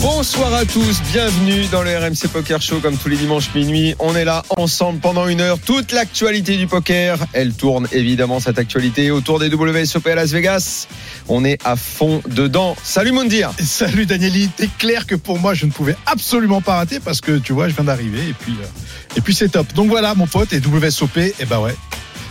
[0.00, 3.94] Bonsoir à tous, bienvenue dans le RMC Poker Show comme tous les dimanches minuit.
[3.98, 5.58] On est là ensemble pendant une heure.
[5.58, 10.86] Toute l'actualité du poker, elle tourne évidemment cette actualité autour des WSOP à Las Vegas.
[11.28, 12.76] On est à fond dedans.
[12.82, 13.52] Salut Moundir.
[13.58, 17.38] Salut Danieli, t'es clair que pour moi je ne pouvais absolument pas rater parce que
[17.38, 19.72] tu vois je viens d'arriver et puis euh, et puis c'est top.
[19.74, 21.74] Donc voilà mon pote et WSOP et bah ouais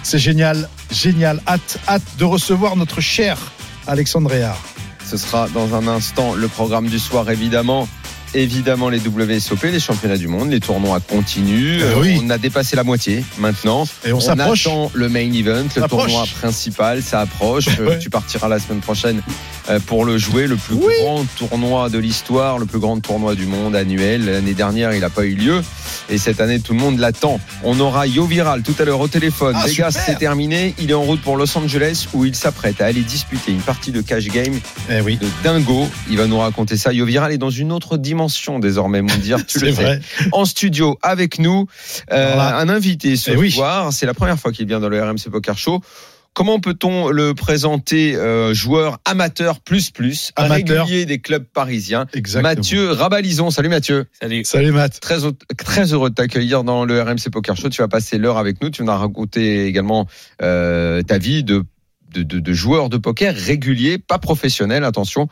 [0.04, 3.38] c'est génial génial hâte hâte de recevoir notre cher
[3.88, 4.32] Alexandre.
[5.06, 7.88] Ce sera dans un instant le programme du soir évidemment.
[8.38, 11.80] Évidemment les WSOP, les championnats du monde, les tournois continuent.
[11.82, 12.20] Euh, oui.
[12.22, 13.88] On a dépassé la moitié maintenant.
[14.06, 14.68] Et on s'approche.
[14.68, 17.66] attend le main event, le tournoi principal, ça approche.
[17.86, 18.00] Ouais.
[18.00, 19.22] Tu partiras la semaine prochaine
[19.70, 20.94] euh, pour le jouer, le plus Oui.
[21.02, 24.26] grand tournoi de l'histoire, le plus grand tournoi du monde annuel.
[24.26, 25.62] L'année dernière, il n'a pas eu lieu.
[26.10, 27.40] Et cette année, tout le monde l'attend.
[27.64, 29.56] On aura Yo Viral tout à l'heure au téléphone.
[29.58, 30.74] Ah, Vegas, c'est terminé.
[30.80, 33.92] Il est en route pour Los Angeles où il s'apprête à aller disputer une partie
[33.92, 35.18] de cash game Eh oui.
[35.18, 35.88] de dingo.
[36.10, 36.92] Il va nous raconter ça.
[36.92, 38.25] Yo Viral est dans une autre dimension
[38.60, 39.46] désormais, mon dire.
[39.46, 40.00] Tu le vrai.
[40.32, 41.68] En studio avec nous,
[42.12, 43.52] euh, un invité ce Eh oui.
[43.52, 43.92] soir.
[43.94, 45.82] C'est la première fois qu'il vient dans le RMC Poker Show.
[46.34, 50.86] Comment peut-on le présenter euh, joueur amateur plus plus, Amateur.
[50.86, 52.08] régulier des clubs parisiens?
[52.14, 52.54] Exactement.
[52.56, 53.52] Mathieu Rabalison.
[53.52, 54.06] Salut Mathieu.
[54.20, 54.44] Salut.
[54.44, 55.00] Salut Matt.
[55.00, 57.70] Très, heureux de t'accueillir dans le RMC Poker Show.
[57.70, 58.70] Tu vas passer l'heure avec nous.
[58.70, 60.08] Tu nous as raconté également
[60.42, 61.64] euh, ta vie de,
[62.14, 65.30] de, de, de joueur de poker régulier, pas professionnel, attention,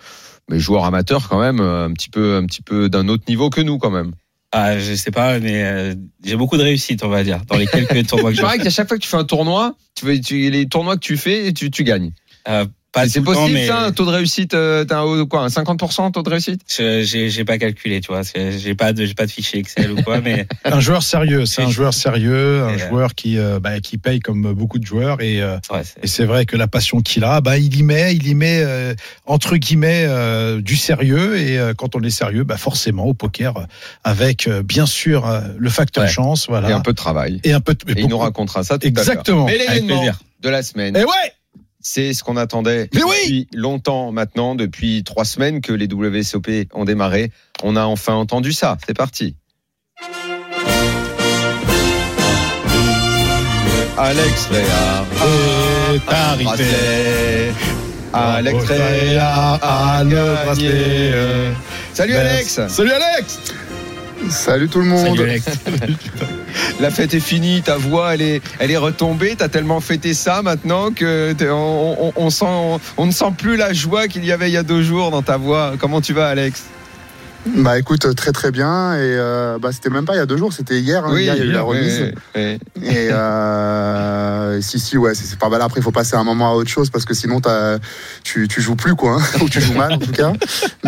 [0.50, 3.50] mais joueur amateur quand même, euh, un petit peu, un petit peu d'un autre niveau
[3.50, 4.12] que nous quand même.
[4.52, 7.66] Ah, je sais pas, mais euh, j'ai beaucoup de réussite, on va dire, dans les
[7.68, 10.50] quelques tournois que je paraît qu'à chaque fois que tu fais un tournoi, tu, tu-
[10.52, 12.12] les tournois que tu fais, tu, tu gagnes.
[12.48, 15.02] euh, pas C'est le temps, possible mais ça, un taux de réussite, euh, t'as un,
[15.02, 16.62] haut- quoi, un 50% taux de réussite?
[16.68, 19.60] Je- j'ai j'ai pas calculé, tu vois, c'est- j'ai pas de j'ai pas de fichier
[19.60, 23.16] Excel ou quoi, mais Un joueur sérieux, c'est un joueur sérieux, un Et, euh, joueur
[23.16, 26.26] qui euh, bah, qui paye comme beaucoup de joueurs et euh, ouais, c'est- Et c'est
[26.26, 28.94] vrai que la passion qu'il a, bah, il y met, il y met euh,
[29.26, 31.38] entre guillemets euh, du sérieux.
[31.38, 33.64] Et euh, quand on est sérieux, bah, forcément au poker, euh,
[34.04, 36.10] avec euh, bien sûr euh, le facteur Ouais.
[36.10, 37.40] chance, voilà, Et un peu de travail.
[37.44, 39.00] et un peu de- Et il nous racontera ça tout à l'heure.
[39.00, 39.46] Exactement.
[39.46, 40.04] Mais l'événement
[40.42, 41.34] de la semaine, Et ouais,
[41.84, 46.48] c'est ce qu'on attendait Mais oui depuis longtemps maintenant, depuis trois semaines que les WSOP
[46.74, 47.32] ont démarré.
[47.62, 48.78] On a enfin entendu ça.
[48.88, 49.36] C'est parti.
[53.98, 54.72] Alex est
[56.10, 56.44] arrivé.
[56.44, 57.54] Bracelet.
[58.14, 60.44] Alex Bravo, Réard a a le gagné.
[60.46, 61.54] bracelet.
[61.94, 62.60] Salut Alex.
[62.68, 63.40] Salut Alex.
[64.30, 65.18] Salut tout le monde.
[66.80, 69.36] La fête est finie, ta voix elle est, elle est retombée.
[69.38, 73.34] T'as tellement fêté ça maintenant que t'es- on, on- on sent, on, on ne sent
[73.38, 75.74] plus la joie qu'il y avait il y a deux jours dans ta voix.
[75.80, 76.64] Comment tu vas, Alex?
[77.46, 78.94] Bah écoute, très très bien.
[78.96, 81.06] Et euh, bah, c'était même pas il y a deux jours, c'était hier.
[81.06, 81.18] hein.
[81.20, 82.14] hier, il y a eu la remise.
[82.36, 82.42] oui,
[82.82, 82.88] oui.
[82.88, 85.62] Et euh, si, si, ouais, c'est pas mal.
[85.62, 87.80] Après, il faut passer un moment à autre chose parce que sinon, t'as-
[88.24, 89.18] tu, tu joues plus, quoi.
[89.20, 89.24] hein.
[89.42, 90.34] Ou tu joues mal, en tout cas.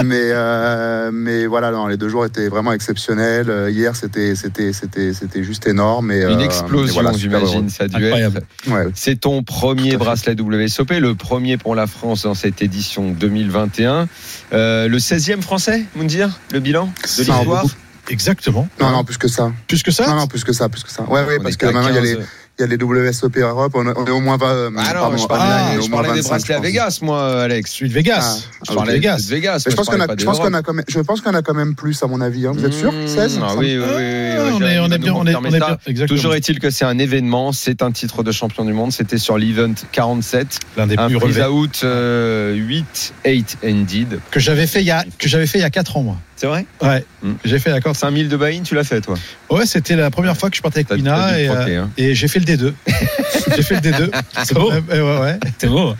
[0.03, 3.49] Mais, euh, mais voilà, non, les deux jours étaient vraiment exceptionnels.
[3.49, 6.11] Euh, Hier, c'était c'était c'était c'était juste énorme.
[6.11, 8.39] Et, Une euh, explosion, voilà, j'imagine, ça a dû être.
[8.67, 8.85] Ouais.
[8.93, 14.07] C'est ton premier bracelet WSOP, le premier pour la France dans cette édition 2021.
[14.53, 17.65] Euh, le 16e français, Moundir, le bilan de l'histoire.
[18.09, 18.67] Exactement.
[18.79, 19.51] Non, non, plus que ça.
[19.67, 20.05] Plus que ça.
[20.07, 21.03] Non, non, plus que ça, plus que ça.
[21.03, 22.03] Ouais, ouais, On parce que maintenant, il y a 15.
[22.03, 22.17] les,
[22.57, 23.71] il y a les WSOP Europe.
[23.75, 24.45] On, est- on est au moins 20.
[24.47, 26.21] euh, Ah non, pardon, je pas parlais, Milan, on est je au moins parlais des
[26.21, 26.59] 25, bracelets à.
[26.59, 27.71] Vegas, moi, Alex.
[27.71, 28.43] Celui de Vegas.
[28.47, 29.25] Ah, Je parlais de Vegas.
[29.27, 29.63] Vegas.
[29.65, 31.41] Mais je pense qu'on a, je pense qu'on a quand même, je pense qu'on a
[31.41, 32.45] quand même plus à mon avis.
[32.45, 32.51] Hein.
[32.53, 32.91] Vous êtes sûr?
[32.91, 35.41] Mmh, 16 ah oui, oui, oui, oui, Ah, oui, on est, bien, on est, on
[35.41, 35.77] bien.
[35.87, 36.07] Exactement.
[36.15, 39.39] Toujours est-il que c'est un événement, c'est un titre de champion du monde, c'était sur
[39.39, 44.19] l'event 47, l'un des un plus relevés out euh, 8, 8 ended.
[44.29, 46.17] que j'avais fait il y a que j'avais fait il y a 4 ans moi.
[46.35, 47.05] C'est vrai Ouais.
[47.23, 47.33] Mm.
[47.45, 47.95] J'ai fait d'accord.
[47.95, 49.15] 5000 de buy-in, tu l'as fait toi
[49.49, 51.91] Ouais, c'était la première fois que je partais avec Mina et, croquer, euh, hein.
[51.97, 52.73] et j'ai fait le D2.
[53.55, 54.11] j'ai fait le D2.
[54.43, 54.71] C'est beau.
[54.71, 55.39] Ouais, ouais, ouais.
[55.57, 55.95] C'est beau.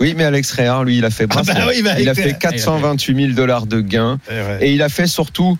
[0.00, 2.38] Oui, mais Alex Réard, lui, il a fait Ah bah oui, bah, il a fait
[2.38, 4.58] 428 000 dollars de gains ouais.
[4.60, 5.58] et il a fait surtout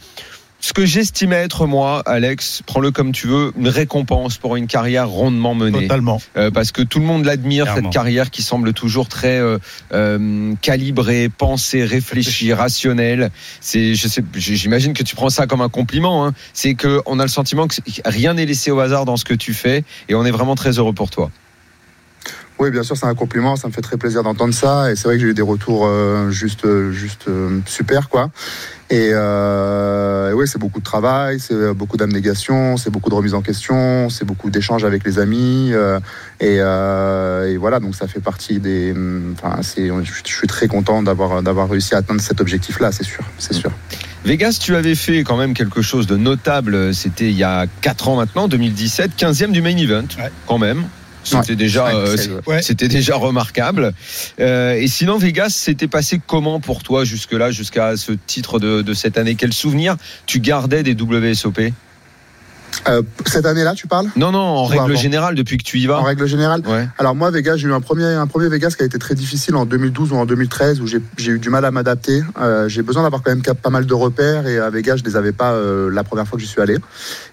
[0.61, 5.09] ce que j'estimais être moi, Alex, prends-le comme tu veux, une récompense pour une carrière
[5.09, 5.83] rondement menée.
[5.83, 6.21] Totalement.
[6.37, 9.59] Euh, parce que tout le monde l'admire, cette carrière qui semble toujours très euh,
[9.93, 13.31] euh, calibrée, pensée, réfléchie, rationnelle.
[13.61, 16.27] C'est, je sais, j'imagine que tu prends ça comme un compliment.
[16.27, 16.35] Hein.
[16.53, 19.35] C'est que on a le sentiment que rien n'est laissé au hasard dans ce que
[19.35, 21.31] tu fais, et on est vraiment très heureux pour toi.
[22.59, 23.55] Oui, bien sûr, c'est un compliment.
[23.57, 24.91] Ça me fait très plaisir d'entendre ça.
[24.91, 28.31] Et c'est vrai que j'ai eu des retours euh, juste, euh, juste euh, super, quoi.
[28.91, 33.35] Et, euh, et oui, c'est beaucoup de travail, c'est beaucoup d'abnégation, c'est beaucoup de remise
[33.35, 35.71] en question, c'est beaucoup d'échanges avec les amis.
[35.75, 36.01] euh,
[36.41, 38.93] et, euh, et voilà, donc ça fait partie des.
[38.93, 42.91] hum, Enfin, c'est, je, je suis très content d'avoir, d'avoir réussi à atteindre cet objectif-là,
[42.91, 43.71] c'est sûr, c'est sûr.
[44.25, 46.93] Vegas, tu avais fait quand même quelque chose de notable.
[46.95, 50.31] C'était il y a 4 ans maintenant, 2017, 15e du main event, Ouais.
[50.47, 50.85] quand même.
[51.29, 51.57] C'était Ouais.
[51.57, 52.17] déjà, euh,
[52.47, 52.63] Ouais.
[52.63, 53.93] c'était déjà remarquable.
[54.41, 58.95] Euh, et sinon, Vegas, c'était passé comment pour toi jusque-là, jusqu'à ce titre de, de
[58.95, 59.35] cette année?
[59.35, 59.97] Quel souvenir
[60.27, 61.73] tu gardais des WSOP
[62.89, 65.87] Euh, cette année-là, tu parles Non, non, en règle avant générale, depuis que tu y
[65.87, 65.99] vas.
[65.99, 66.89] En règle générale Ouais.
[66.99, 69.57] Alors moi, Vegas, j'ai eu un premier, un premier Vegas qui a été très difficile
[69.57, 71.01] en 2012 ou en 2013 où j'ai
[71.31, 72.23] eu du mal à m'adapter.
[72.41, 75.17] Euh, j'ai besoin d'avoir quand même pas mal de repères et à Vegas, je les
[75.17, 76.77] avais pas euh, la première fois que j'y suis allé.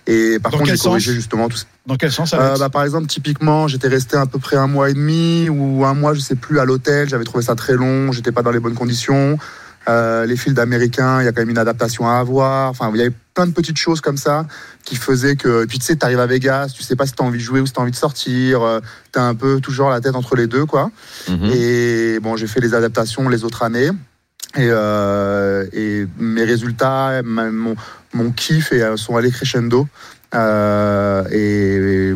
[0.08, 1.66] Et par Dans contre, j'ai corrigé justement tout ça.
[1.86, 4.68] Dans quel sens, Euh, Alex bah, par exemple, typiquement, j'étais resté à peu près un
[4.68, 7.08] mois et demi ou un mois, je sais plus, à l'hôtel.
[7.10, 8.12] J'avais trouvé ça très long.
[8.12, 9.38] J'étais pas dans les bonnes conditions.
[9.88, 12.70] Euh, les fils d'américains, il y a quand même une adaptation à avoir.
[12.72, 14.46] Enfin, il y avait plein de petites choses comme ça
[14.84, 15.64] qui faisaient que.
[15.64, 17.60] Et puis tu sais, t'arrives à Vegas, tu sais pas si t'as envie de jouer
[17.60, 18.62] ou si t'as envie de sortir.
[18.64, 18.80] Euh,
[19.12, 20.92] T'as un peu toujours la tête entre les deux, quoi.
[21.30, 21.52] Mhm.
[21.54, 23.90] Et bon, j'ai fait les adaptations les autres années.
[24.58, 27.76] Et, euh, et mes résultats, ma- mon,
[28.14, 29.88] mon kiff euh, sont allés crescendo.
[31.32, 32.14] Et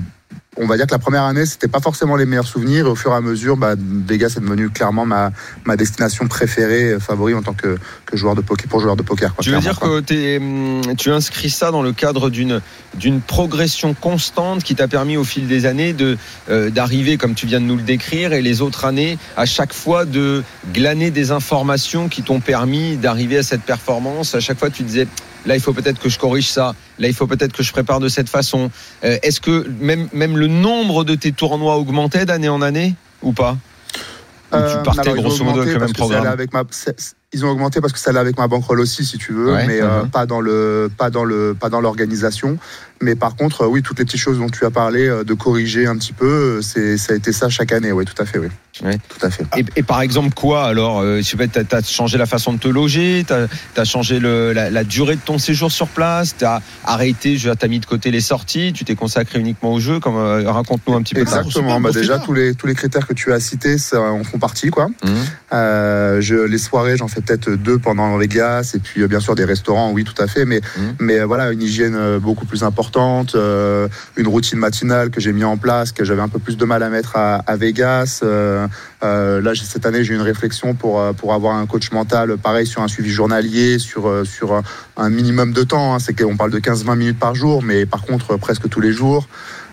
[0.59, 2.85] on va dire que la première année, c'était pas forcément les meilleurs souvenirs.
[2.85, 5.31] Et au fur et à mesure, bah, Vegas est devenu clairement ma,
[5.65, 9.01] ma destination préférée, euh, favori en tant que, que joueur de poker, pour joueur de
[9.01, 9.33] poker.
[9.33, 10.01] Quoi, Tu veux dire quoi.
[10.01, 12.61] que hum, tu inscris ça dans le cadre d'une
[12.95, 16.17] d'une progression constante qui t'a permis au fil des années de
[16.49, 19.73] euh, d'arriver comme tu viens de nous le décrire et les autres années à chaque
[19.73, 24.33] fois de glaner des informations qui t'ont permis d'arriver à cette performance?
[24.35, 25.07] À chaque fois tu disais
[25.45, 27.99] là il faut peut-être que je corrige ça, là il faut peut-être que je prépare
[27.99, 28.71] de cette façon.
[29.03, 33.33] Euh, Est-ce que même même le nombre de tes tournois augmentait d'année en année ou
[33.33, 33.57] pas?
[34.51, 36.25] Ou Euh, tu partais alors, ils ont grosso modo avec le même programme?
[36.25, 36.63] avec ma-
[37.31, 39.67] ils ont augmenté parce que ça allait avec ma bankroll aussi, si tu veux, Ouais,
[39.67, 42.57] mais euh, pas dans le, pas dans le, pas dans l'organisation.
[43.01, 45.33] Mais par contre, euh, oui, toutes les petites choses dont tu as parlé, euh, de
[45.33, 47.91] corriger un petit peu, euh, c'est, ça a été ça chaque année.
[47.91, 48.47] Oui, tout à fait, oui.
[48.83, 48.97] Ouais.
[49.09, 49.43] Tout à fait.
[49.57, 51.19] Et, et par exemple quoi alors euh,
[51.51, 55.15] t'as as changé la façon de te loger, t'as as changé le, la, la durée
[55.15, 58.21] de ton séjour sur place, t'as arrêté, je veux dire, t'as mis de côté les
[58.21, 59.99] sorties, tu t'es consacré uniquement au jeu.
[59.99, 61.39] Comme euh, raconte-nous un petit peu ça.
[61.39, 61.81] Exactement.
[61.81, 64.69] Bah, déjà, tous les, tous les critères que tu as cités, ça en font partie,
[64.69, 64.87] quoi.
[65.51, 69.45] Euh, je, les soirées, j'en fais peut-être deux pendant Vegas, et puis bien sûr des
[69.45, 70.95] restaurants, oui, tout à fait, mais, Mhm.
[70.99, 73.87] mais voilà, une hygiène beaucoup plus importante, euh,
[74.17, 76.83] une routine matinale que j'ai mis en place, que j'avais un peu plus de mal
[76.83, 78.21] à mettre à, Vegas.
[78.23, 78.67] Euh,
[79.03, 82.65] euh, là, cette année, j'ai eu une réflexion pour, pour avoir un coach mental, pareil,
[82.67, 84.61] sur un suivi journalier, sur, sur
[84.97, 85.95] un- minimum de temps.
[85.95, 85.99] hein.
[85.99, 89.27] C'est qu'on parle de 15-20 minutes par jour, mais par contre, presque tous les jours.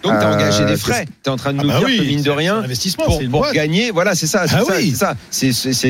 [0.06, 1.06] Donc t'as Euh, engagé des frais.
[1.22, 2.58] T'es en train de Ah nous bah dire oui, que mine de rien.
[2.58, 3.54] investissement, Pour, pour boîte.
[3.54, 4.90] gagner, voilà, c'est ça, c'est Ah oui.
[4.90, 5.14] c'est ça.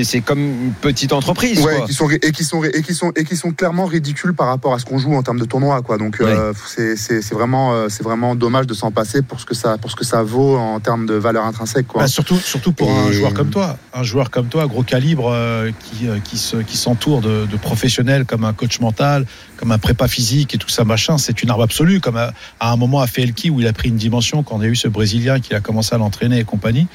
[0.05, 1.61] C'est- comme une petite entreprise.
[1.65, 1.87] Ouais, quoi.
[1.87, 4.75] qui sont et qui sont et qui sont et qui sont clairement ridicules par rapport
[4.75, 5.99] à ce qu'on joue en termes de tournoi quoi.
[5.99, 9.79] Donc euh, c'est vraiment euh, c'est vraiment dommage de s'en passer pour ce que ça
[9.79, 12.03] pour ce que ça vaut en termes de valeur intrinsèque quoi.
[12.03, 15.71] Bah, surtout, surtout pour un joueur comme toi, un joueur comme toi, gros calibre, euh,
[15.85, 19.27] qui, euh, qui, se, qui s'entoure de, de professionnels comme un coach mental,
[19.57, 22.01] comme un prépa physique et tout ça machin, c'est une arme absolue.
[22.01, 24.61] Comme à, à un moment à Felki où il a pris une dimension quand on
[24.61, 26.87] a eu ce Brésilien qui a commencé à l'entraîner et compagnie.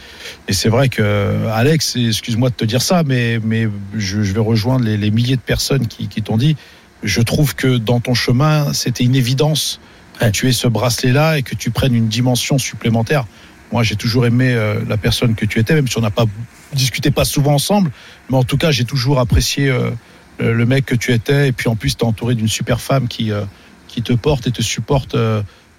[0.47, 1.03] Et c'est vrai que
[1.51, 3.67] Alex, excuse-moi de te dire ça, mais mais
[3.97, 6.55] je, je vais rejoindre les, les milliers de personnes qui, qui t'ont dit.
[7.03, 9.79] Je trouve que dans ton chemin, c'était une évidence
[10.19, 13.25] que tu aies ce bracelet-là et que tu prennes une dimension supplémentaire.
[13.71, 16.25] Moi, j'ai toujours aimé euh, la personne que tu étais, même si on n'a pas
[16.73, 17.91] discuté pas souvent ensemble.
[18.29, 19.91] Mais en tout cas, j'ai toujours apprécié euh,
[20.39, 21.49] le mec que tu étais.
[21.49, 23.43] Et puis en plus, tu es entouré d'une super femme qui, euh,
[23.87, 25.15] qui te porte et te supporte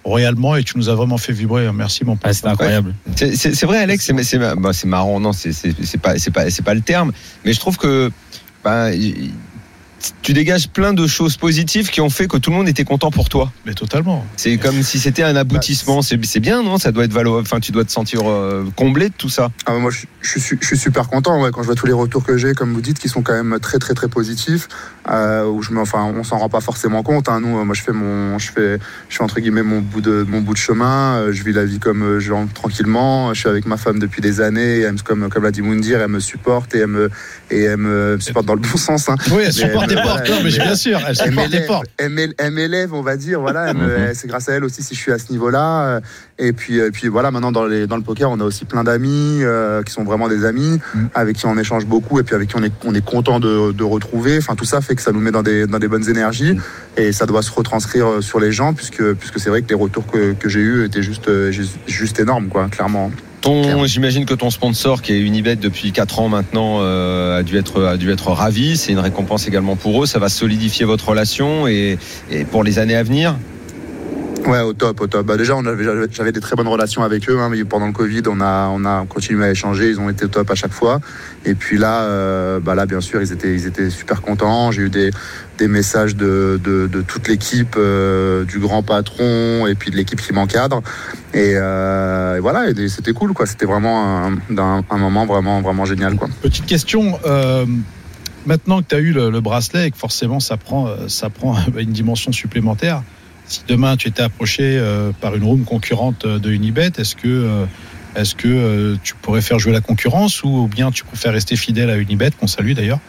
[0.03, 0.55] royalement.
[0.55, 1.71] Et tu nous as vraiment fait vibrer.
[1.73, 2.23] Merci, mon pote.
[2.29, 2.93] Ah, C'était incroyable.
[3.15, 6.17] C'est- C'est c'est vrai, Alex, c'est c'est bah, c'est marrant, non, c'est c'est- c'est pas
[6.19, 7.11] c'est pas c'est pas le terme,
[7.45, 8.11] mais je trouve que
[8.63, 9.31] bah, y-
[10.21, 13.11] tu dégages plein de choses positives qui ont fait que tout le monde était content
[13.11, 13.51] pour toi.
[13.65, 14.25] Mais totalement.
[14.35, 16.01] C'est comme si c'était un aboutissement.
[16.01, 16.77] C'est c'est bien, non?
[16.77, 17.39] Ça doit être valo.
[17.39, 19.51] Enfin, tu dois te sentir euh, comblé de tout ça.
[19.65, 21.93] Ah, moi, je, je suis, je suis super content ouais, quand je vois tous les
[21.93, 24.67] retours que j'ai, comme vous dites, qui sont quand même très très très positifs.
[25.09, 27.29] Euh, où je me, enfin, on s'en rend pas forcément compte.
[27.29, 27.41] Hein.
[27.41, 28.79] Nous, euh, moi, je fais mon, je fais,
[29.09, 31.15] je fais entre guillemets mon bout de mon bout de chemin.
[31.15, 33.33] Euh, Je vis la vie comme je tranquillement.
[33.33, 34.79] Je suis avec ma femme depuis des années.
[34.79, 37.09] Elle comme comme l'a dit Moundir, elle me supporte et elle me
[37.51, 39.09] et elle me supporte dans le bon sens.
[39.09, 39.15] Hein.
[39.31, 40.19] Oui, elle supporte tes portes.
[40.27, 41.85] voilà, Non, mais bien sûr, elle elle supporte tes m'élève, portes.
[41.97, 43.41] elle m'élève- elle m'élève, on va dire.
[43.41, 44.13] Voilà, Mhm.
[44.13, 45.83] c'est grâce à elle aussi si je suis à ce niveau-là.
[45.85, 45.99] Euh,
[46.39, 48.83] Et puis, et puis voilà, maintenant dans, les, dans le poker, on a aussi plein
[48.83, 51.09] d'amis euh, qui sont vraiment des amis, Mhm.
[51.13, 53.71] avec qui on échange beaucoup et puis avec qui on est, on est content de,
[53.71, 54.39] de retrouver.
[54.39, 56.57] Enfin, tout ça fait que ça nous met dans des, dans des bonnes énergies
[56.97, 59.75] et ça doit se retranscrire euh, sur les gens puisque, puisque c'est vrai que les
[59.75, 63.11] retours que, que j'ai eus étaient juste, euh, juste, juste énormes, quoi, clairement.
[63.43, 67.57] Ton, j'imagine que ton sponsor, qui est Unibet depuis 4 ans maintenant, euh, a dû
[67.57, 68.77] être a dû être ravi.
[68.77, 70.05] C'est une récompense également pour eux.
[70.05, 71.97] Ça va solidifier votre relation et,
[72.31, 73.35] et pour les années à venir?
[74.45, 75.25] Ouais, au top, au top.
[75.25, 75.55] Bah, déjà,
[76.11, 77.39] j'avais- des très bonnes relations avec eux.
[77.39, 79.89] hein, mais pendant le Covid, on a, on a continué à échanger.
[79.89, 80.99] Ils ont été top à chaque fois.
[81.45, 84.71] Et puis là, euh, bah là, bien sûr, ils étaient, ils étaient super contents.
[84.71, 85.11] J'ai eu des,
[85.57, 90.33] des messages de, de, toute l'équipe, euh, du grand patron et puis de l'équipe qui
[90.33, 90.81] m'encadre.
[91.33, 93.45] Et, euh, voilà, c'était cool, quoi.
[93.45, 96.27] C'était vraiment un, un, moment vraiment, vraiment génial, quoi.
[96.41, 97.19] Petite question.
[98.45, 101.55] maintenant que tu as eu le, le bracelet et que forcément ça prend, ça prend
[101.77, 103.03] une dimension supplémentaire,
[103.45, 107.65] si demain tu étais approché euh, par une room concurrente de Unibet, est-ce que, euh,
[108.15, 111.89] est-ce que euh, tu pourrais faire jouer la concurrence ou bien tu préfères rester fidèle
[111.89, 112.99] à Unibet, qu'on salue d'ailleurs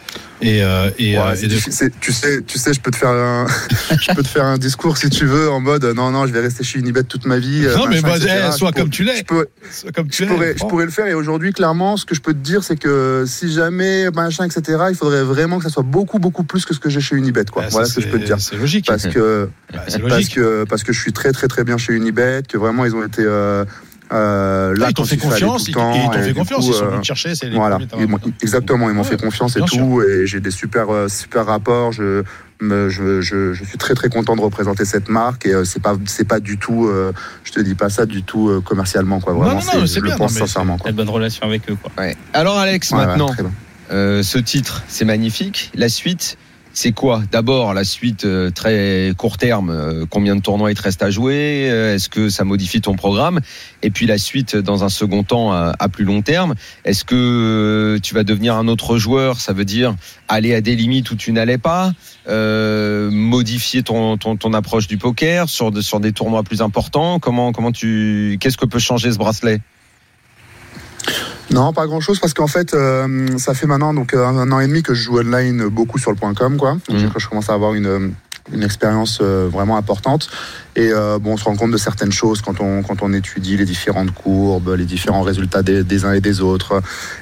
[0.41, 3.09] et, euh, et, Ouais, euh, et de- tu sais, tu sais, je peux te faire
[3.09, 3.47] un,
[4.01, 6.41] je peux te faire un discours si tu veux en mode non non, je vais
[6.41, 7.65] rester chez Unibet toute ma vie.
[7.75, 9.17] Non, mais bah, eh, sois comme tu l'es.
[9.17, 11.95] Je peux, C'est comme tu je es, pourrais, je pourrais le faire et aujourd'hui clairement,
[11.97, 14.85] ce que je peux te dire, c'est que si jamais machin, etc.
[14.89, 17.45] Il faudrait vraiment que ça soit beaucoup beaucoup plus que ce que j'ai chez Unibet,
[17.45, 17.63] quoi.
[17.65, 18.39] Ah, ça, voilà ce que je peux te dire.
[18.39, 18.85] C'est logique.
[18.87, 22.43] Parce que Bah, parce que parce que je suis très très très bien chez Unibet,
[22.47, 23.23] que vraiment ils ont été
[24.11, 24.15] euh,
[24.73, 26.65] euh, là Ah, ils t'ont quand fait il fallait confiance, tout ils t'ont fait confiance,
[26.65, 28.07] coup, ils sont euh, venus te chercher, les voilà, ils
[28.41, 31.91] exactement, ils m'ont Ouais, fait confiance et tout, et j'ai des super euh, super rapports.
[31.91, 32.23] Je,
[32.61, 35.81] me- je, je, je suis très très content de représenter cette marque et euh, c'est
[35.81, 37.11] pas c'est pas du tout, euh,
[37.43, 39.33] je te dis pas ça du tout euh, commercialement quoi.
[39.33, 40.91] Non, Vraiment, non, non, je bien, le pense sincèrement quoi.
[40.91, 41.91] de bonnes relations avec eux, quoi.
[41.97, 42.15] Ouais.
[42.33, 43.31] Alors Alex, Ouais, maintenant,
[43.91, 45.71] euh, ce titre, c'est magnifique.
[45.75, 46.37] La suite,
[46.77, 49.69] c'est quoi D'abord, la suite euh, très court terme.
[49.69, 52.95] euh, combien de tournois il te reste à jouer Euh, Est-ce que ça modifie ton
[52.95, 53.39] programme
[53.81, 56.53] Et puis la suite, dans un second temps, à, plus long terme.
[56.83, 59.95] Est-ce que euh, tu vas devenir un autre joueur Ça veut dire
[60.27, 61.93] aller à des limites où tu n'allais pas,
[62.27, 67.19] euh, modifier ton, ton, ton approche du poker sur, de- sur des tournois plus importants.
[67.19, 69.61] Comment comment tu Qu'est-ce que peut changer ce bracelet?
[71.55, 74.59] Non, pas grand chose parce qu'en fait, euh, ça fait maintenant donc euh, un an
[74.59, 76.73] et demi que je joue online beaucoup sur le point .com quoi.
[76.89, 77.11] Donc Mhm.
[77.17, 78.13] je commence à avoir une
[78.53, 80.29] une expérience euh, vraiment importante
[80.75, 83.57] et euh, bon on se rend compte de certaines choses quand on quand on étudie
[83.57, 86.79] les différentes courbes les différents résultats des, des uns et des autres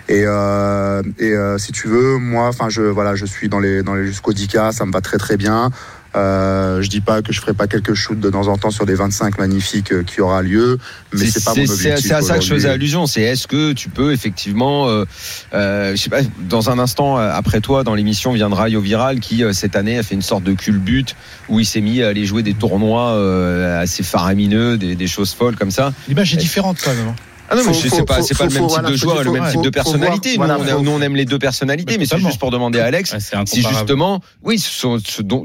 [0.10, 3.84] et euh, et euh, si tu veux moi enfin je voilà je suis dans les
[3.84, 5.72] dans les jusqu'au 10K ça me va très très bien
[6.15, 8.86] euh, je dis pas que je ferai pas quelques shoots de temps en temps sur
[8.86, 10.77] des 25 magnifiques euh, qui aura lieu
[11.13, 13.05] mais c'est pas mon c'est- objectif c'est à ça que je faisais allusion.
[13.08, 15.05] C'est est-ce que tu peux effectivement, euh,
[15.53, 19.43] euh, je sais pas, dans un instant après toi, dans l'émission viendra Yo Viral qui
[19.43, 21.15] euh, cette année a fait une sorte de culbute
[21.50, 25.34] où il s'est mis à aller jouer des tournois euh, assez faramineux, des, des choses
[25.34, 25.93] folles comme ça.
[26.08, 27.13] L'image est différente quand même.
[27.53, 27.60] Hein.
[27.60, 29.22] Ah non, mais c'est faut- pas, c'est pas le faut- même type voilà, de joueur,
[29.22, 30.36] et le même faut- type de personnalité.
[30.36, 32.39] voir- nous, voilà, on, faut- nous, on aime les deux personnalités, Mais mais c'est juste
[32.39, 34.98] pour demander à Alex si justement, oui, ce sont,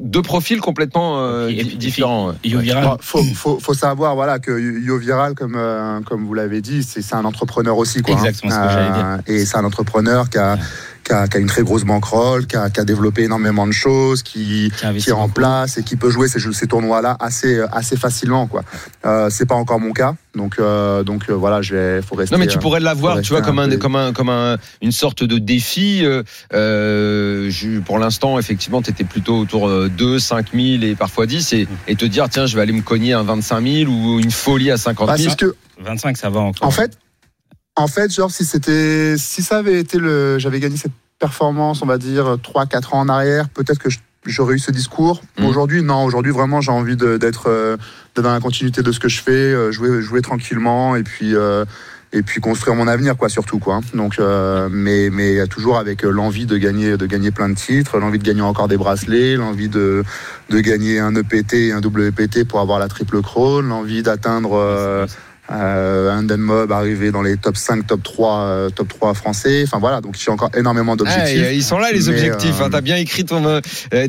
[0.02, 2.32] deux profils complètement euh, différents.
[3.00, 7.02] Faut, faut, faut savoir voilà que Yo Viral comme euh, comme vous l'avez dit c'est
[7.02, 8.14] c'est un entrepreneur aussi quoi.
[8.14, 9.18] Exactement ce que j'allais dire.
[9.26, 10.56] Et c'est un entrepreneur qui a,
[11.08, 13.72] qui a qui a une très grosse bankroll, qui a, qui a développé énormément de
[13.72, 15.32] choses, qui qui est en beaucoup.
[15.40, 18.62] place et qui peut jouer ces, ces tournois là assez assez facilement quoi.
[19.06, 22.34] Euh, c'est pas encore mon cas donc euh, donc euh, voilà je vais faut rester.
[22.34, 24.92] Non mais tu euh, pourrais l'avoir, tu vois, comme un comme un, comme un, une
[24.92, 26.04] sorte de défi.
[26.52, 31.52] je- pour l'instant, effectivement, tu étais plutôt autour de 2, 5 000 et parfois 10
[31.54, 34.30] et, et te dire, tiens, je vais aller me cogner un 25 000 ou une
[34.30, 35.30] folie à 50 Bah, 000.
[35.30, 36.66] c'est ce que 25, ça va encore.
[36.66, 36.98] En fait,
[37.78, 41.86] en fait, genre si c'était, si ça avait été le, j'avais gagné cette performance, on
[41.86, 43.88] va dire 3-4 ans en arrière, peut-être que
[44.26, 45.22] j'aurais eu ce discours.
[45.38, 45.46] Mhm.
[45.46, 46.04] Aujourd'hui, non.
[46.04, 47.76] Aujourd'hui, vraiment, j'ai envie d'être euh,
[48.14, 51.34] d'être dans la continuité de ce que je fais, euh, jouer, jouer tranquillement et puis.
[51.34, 51.64] euh,
[52.10, 56.46] et puis construire mon avenir quoi surtout quoi donc euh, mais mais toujours avec l'envie
[56.46, 60.04] de gagner de gagner plein de titres l'envie de gagner encore des bracelets l'envie de
[60.48, 65.06] de gagner un EPT et un WPT pour avoir la triple crown l'envie d'atteindre euh,
[65.50, 69.62] euh, un Mob arrivé dans les top 5, top 3, euh, top 3 français.
[69.64, 71.42] Enfin voilà, donc j'ai encore énormément Ah, d'objectifs.
[71.42, 72.60] et, ils sont là les objectifs.
[72.60, 72.68] euh, hein.
[72.70, 73.60] T'as bien écrit ton, euh,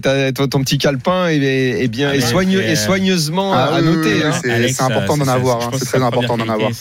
[0.01, 1.35] t'as- ton, ton petit calepin et,
[1.83, 3.99] et bien Ah, et, euh, soigneusement Ah, à, noter.
[4.09, 4.31] oui, oui, hein.
[4.41, 5.61] c'est- important d'en avoir.
[5.67, 5.71] hein.
[5.77, 6.71] C'est très important d'en avoir.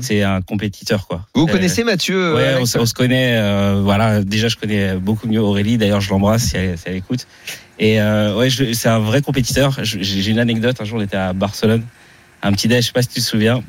[0.00, 1.26] C'est un compétiteur, quoi.
[1.34, 3.36] Vous vous Euh, connaissez Mathieu Ouais, euh, on, se- on se connaît.
[3.36, 5.76] euh, voilà, déjà je connais beaucoup mieux Aurélie.
[5.78, 7.26] D'ailleurs, je l'embrasse si elle, si elle écoute.
[7.80, 9.76] Et euh, ouais, c'est un vrai compétiteur.
[9.82, 10.76] J'ai une anecdote.
[10.80, 11.82] Un jour, on était à Barcelone,
[12.42, 12.82] un petit déj.
[12.82, 13.62] Je sais pas si tu te souviens.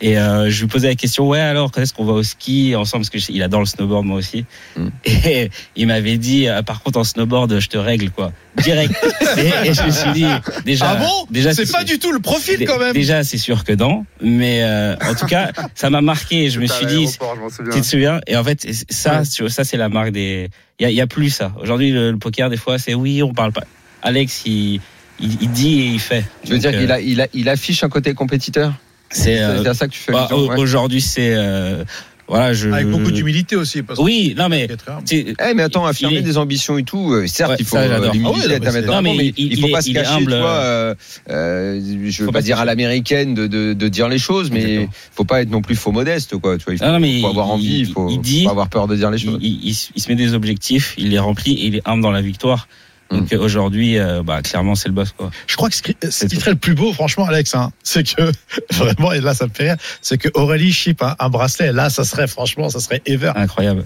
[0.00, 2.74] Et euh, je lui posais la question, ouais, alors quand est-ce qu'on va au ski
[2.76, 3.02] ensemble?
[3.04, 4.44] Parce que je- il adore le snowboard, moi aussi.
[4.76, 4.88] Mm.
[5.04, 8.32] Et il m'avait dit, euh, par contre, en snowboard, je te règle, quoi.
[8.62, 8.92] Direct.
[9.38, 10.26] et, et je me suis dit,
[10.64, 10.90] déjà.
[10.90, 11.26] Ah bon?
[11.30, 12.92] déjà, C'est pas du tout le profil quand même.
[12.92, 14.04] Déjà, c'est sûr que non.
[14.20, 16.50] Mais euh, en tout cas, ça m'a marqué.
[16.50, 18.20] Je me suis dit, je tu te souviens?
[18.26, 19.26] Et en fait, ça, Ouais.
[19.26, 20.50] tu vois, ça c'est la marque des.
[20.80, 21.52] Il y a, plus ça.
[21.62, 23.62] Aujourd'hui, le, le poker, des fois, c'est oui, on parle pas.
[24.02, 24.80] Alex, il,
[25.20, 26.24] il, il dit et il fait.
[26.44, 28.74] Tu veux Donc, dire qu'il euh, a, il a, il affiche un côté compétiteur?
[29.14, 30.56] C'est euh, à ça que tu fais bah, ouais.
[30.58, 31.84] aujourd'hui c'est euh,
[32.26, 33.82] voilà je Avec beaucoup d'humilité aussi.
[33.82, 34.66] Parce que- Oui, non mais
[35.12, 37.86] Eh mais attends, affirmer est- des ambitions et tout, euh, certes Ouais, il faut ça,
[37.86, 38.12] j'adore.
[38.14, 40.32] l'humilité Ah ouais, non, mais mais il- il faut il pas est- se cacher, humble,
[40.32, 40.94] tu vois, euh,
[41.30, 44.88] euh, je veux pas dire à l'américaine de, de, de dire les choses, mais Exactement.
[45.12, 46.56] faut pas être non plus faux modeste, quoi.
[46.56, 48.50] Tu vois, il faut, non, mais faut avoir envie, il faut, il dit- faut pas
[48.52, 49.38] avoir peur de dire les choses.
[49.42, 52.02] il- il se- il se met des objectifs, il les remplit et il est humble
[52.02, 52.68] dans la victoire.
[53.14, 53.36] Donc Mm.
[53.36, 55.12] euh, aujourd'hui, euh, bah, clairement, c'est le boss.
[55.16, 55.30] Quoi.
[55.46, 58.02] Je crois que ce qui, ce qui serait le plus beau, franchement, Alex, hein, c'est
[58.04, 58.30] que
[58.72, 61.72] vraiment, et là, ça me fait rire, c'est que Aurélie chip un, un bracelet.
[61.72, 63.32] Là, ça serait, franchement, ça serait ever.
[63.36, 63.84] Incroyable.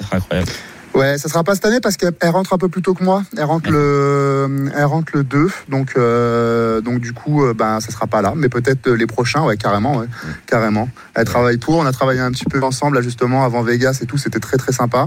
[0.00, 0.50] Ça serait incroyable.
[0.94, 3.02] Ouais, ça sera pas cette année parce qu'elle elle rentre un peu plus tôt que
[3.02, 3.22] moi.
[3.38, 5.48] Elle rentre le, elle rentre le 2.
[5.70, 8.34] Donc, euh, donc du coup, euh, ben, ça sera pas là.
[8.36, 10.06] Mais peut-être euh, les prochains, ouais, carrément, ouais,
[10.46, 10.90] carrément.
[11.14, 11.76] Elle travaille pour.
[11.76, 14.18] On a travaillé un petit peu ensemble, là, justement, avant Vegas et tout.
[14.18, 15.06] C'était très, très sympa.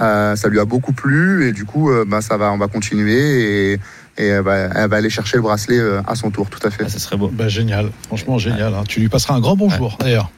[0.00, 1.46] Euh, ça lui a beaucoup plu.
[1.48, 3.80] Et du coup, euh, ben, ça va, on va continuer et,
[4.18, 6.82] et elle, va, elle va aller chercher le bracelet à son tour, tout à fait.
[6.86, 7.30] Ah, ça serait beau.
[7.32, 8.74] Bah, génial, franchement, génial.
[8.74, 8.82] hein.
[8.88, 10.30] Tu lui passeras un grand bonjour, d'ailleurs.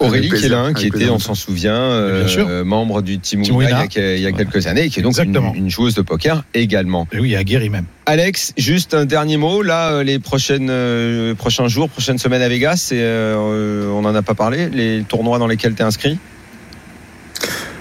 [0.00, 1.14] Aurélie Avec qui est là, qui était, plaisir.
[1.14, 3.88] on s'en souvient, euh, euh, membre du Team Team Wina il y a, Wina.
[3.88, 7.06] que- il y a quelques années, et qui est donc une, joueuse de poker également.
[7.12, 7.84] Et oui, à Guéry même.
[8.06, 9.62] Alex, juste un dernier mot.
[9.62, 14.22] Là, euh, les prochaines, euh, prochains jours, prochaines semaines à Vegas, euh, on en a
[14.22, 16.18] pas parlé, les tournois dans lesquels tu es inscrit?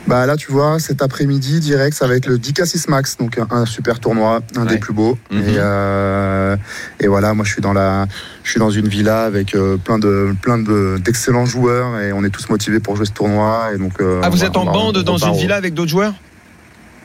[0.08, 3.65] Bah là, tu vois, cet après-midi, direct, ça va être le Dicassis Max, donc un,
[3.65, 4.67] super tournoi, un Ouais.
[4.74, 5.17] des plus beaux.
[5.31, 5.39] Mhm.
[5.41, 6.58] Et, euh,
[7.00, 8.08] et voilà, moi, je suis dans la,
[8.43, 12.24] je suis dans une villa avec euh, plein de, plein de d'excellents joueurs et on
[12.24, 13.70] est tous motivés pour jouer ce tournoi.
[13.74, 16.13] Et donc, euh, Ah, vous va- êtes en bande dans une villa avec d'autres joueurs?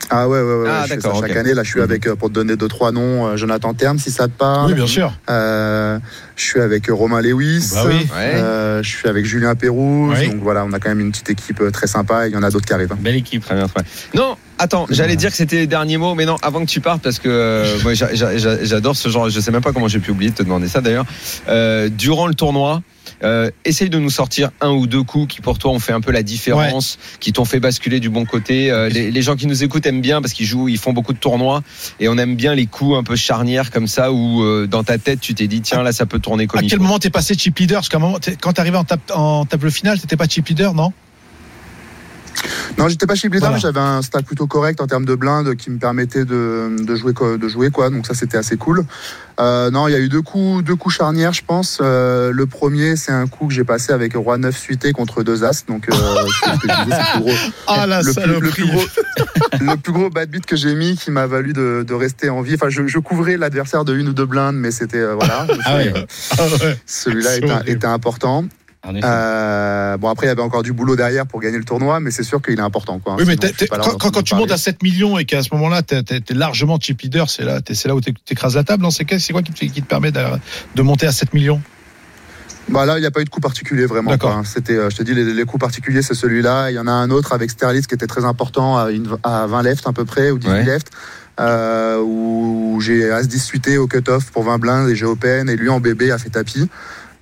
[0.09, 0.69] Ah ouais, ouais, ouais.
[0.69, 2.55] Ah, je fais ça d'accord, chaque année, là, je suis avec, euh, pour te donner
[2.55, 4.67] deux trois noms, euh, Jonathan Terme, si ça te parle.
[4.69, 5.11] Oui, bien sûr.
[5.29, 5.99] Euh,
[6.35, 7.71] je suis avec Romain Lewis.
[7.73, 8.07] Bah oui.
[8.15, 10.15] Euh, je suis avec Julien Pérouse.
[10.17, 10.29] Oui.
[10.29, 12.25] Donc voilà, on a quand même une petite équipe très sympa.
[12.25, 12.95] et Il y en a d'autres qui arrivent.
[12.99, 13.43] Belle équipe.
[13.43, 14.21] Très bien, très bien.
[14.21, 17.01] Non, attends, j'allais dire que c'était les derniers mots, mais non, avant que tu partes,
[17.01, 20.31] parce que euh, moi, j'adore ce genre, je sais même pas comment j'ai pu oublier
[20.31, 21.05] de te demander ça d'ailleurs.
[21.47, 22.81] Euh, durant le tournoi,
[23.23, 26.01] euh, essaye de nous sortir un ou deux coups qui pour toi ont fait un
[26.01, 28.69] peu la différence, qui t'ont fait basculer du bon côté.
[28.69, 31.13] Euh, les, les gens qui nous écoutent aiment bien parce qu'ils jouent, ils font beaucoup
[31.13, 31.63] de tournois
[31.99, 34.97] et on aime bien les coups un peu charnières comme ça où euh, dans ta
[34.97, 37.33] tête tu t'es dit tiens là ça peut tourner comme À quel moment t'es passé
[37.35, 37.77] chip leader?
[37.77, 40.47] Parce qu'à un moment, t'es- quand t'arrivais en, tap- en table finale, t'étais pas chip
[40.47, 40.91] leader, non?
[42.77, 43.51] Non, j'étais pas chez Voilà.
[43.55, 46.95] mais j'avais un stack plutôt correct en termes de blindes qui me permettait de, de
[46.95, 47.89] jouer quoi, de jouer quoi.
[47.89, 48.85] Donc ça c'était assez cool.
[49.39, 51.79] Euh, non, il y a eu deux coups, deux coups charnières, je pense.
[51.81, 55.43] Euh, le premier, c'est un coup que j'ai passé avec roi 9 suité contre deux
[55.43, 55.65] as.
[55.67, 55.91] Donc euh,
[56.61, 58.51] que je disais, le plus gros, Ah la le, plus, le saloperie.
[58.51, 58.83] plus gros,
[59.59, 62.41] le plus gros bad beat que j'ai mis, qui m'a valu de, de rester en
[62.41, 62.55] vie.
[62.55, 65.45] Enfin, je, je couvrais l'adversaire de une ou deux blindes, mais c'était voilà.
[65.65, 65.93] Ah ouais.
[66.37, 66.43] Ah.
[66.85, 67.69] Celui-là était, horrible.
[67.69, 68.45] était important.
[69.03, 72.11] Euh, bon après il y avait encore du boulot derrière pour gagner le tournoi, mais
[72.11, 73.15] c'est sûr qu'il est important quoi.
[73.17, 76.21] Oui, mais Sinon, quand, tu montes à 7 millions et qu'à ce moment-là, t'es t'es-
[76.21, 79.41] t'es largement chip leader, c'est là, là où t'é- t'écrases la table, non C'est quoi,
[79.41, 80.21] qui te, qui te permet de,
[80.75, 81.61] de monter à 7 millions?
[82.69, 84.11] Bah là, il n'y a pas eu de coup particulier vraiment.
[84.21, 84.41] Hein.
[84.43, 86.69] C'était, euh, je te dis, les, les coups particuliers, c'est celui-là.
[86.69, 89.47] Il y en a un autre avec Sterlitz qui était très important à, une- à
[89.47, 90.63] 20 left à peu près ou 18 Ouais.
[90.65, 90.89] left.
[91.39, 95.55] Euh, où j'ai As 10 suité au cut-off pour 20 blindes et j'ai open et
[95.55, 96.67] lui en bébé a fait tapis.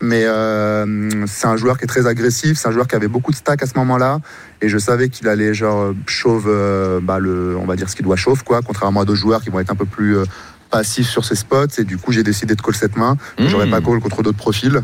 [0.02, 3.32] Mais euh, c'est un joueur qui est très agressif, c'est un joueur qui avait beaucoup
[3.32, 4.20] de stack à ce moment-là
[4.62, 8.06] et je savais qu'il allait genre chauve, euh, bah, le, on va dire ce qu'il
[8.06, 10.26] doit chauve quoi, contrairement à d'autres joueurs qui vont être un peu plus euh,
[10.70, 13.16] passifs sur ses spots et du coup j'ai décidé de call cette main.
[13.40, 13.48] Mmh.
[13.48, 14.84] J'aurais pas call contre d'autres profils.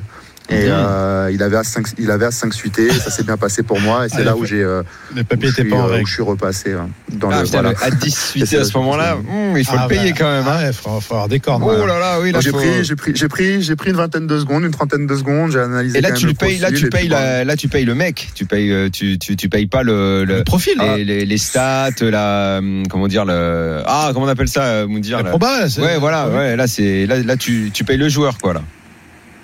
[0.51, 3.37] Et euh, il avait à 5 il avait à 5 suité, et ça s'est bien
[3.37, 4.83] passé pour moi et c'est Ah, là il où j'ai euh,
[5.15, 6.79] Les où papiers je suis, pas en euh, où je suis repassé euh,
[7.13, 7.77] dans Ah, le putain, voilà.
[7.79, 10.17] mais à 18 c'est à là ce moment-là, hum, il faut Ah, le payer bah,
[10.19, 10.47] quand même.
[10.47, 10.57] hein.
[10.65, 11.63] Ouais, faut, faut avoir des cornes.
[11.65, 13.95] Oh là là, oui, là, j'ai faut- pris j'ai pris j'ai pris j'ai pris une
[13.95, 16.71] vingtaine de secondes, une trentaine de secondes, j'ai analysé Et là tu le payes, là
[16.71, 19.83] tu payes, la- là tu payes le mec, tu payes, tu, tu, tu payes pas
[19.83, 20.97] le, le- Le profil, hein.
[20.97, 22.59] les, les, les stats, la,
[22.89, 26.67] comment dire le, ah comment on appelle ça, Moundir La proba, Ouais, voilà, ouais, là
[26.67, 28.61] c'est, là, là tu, tu payes le joueur quoi là.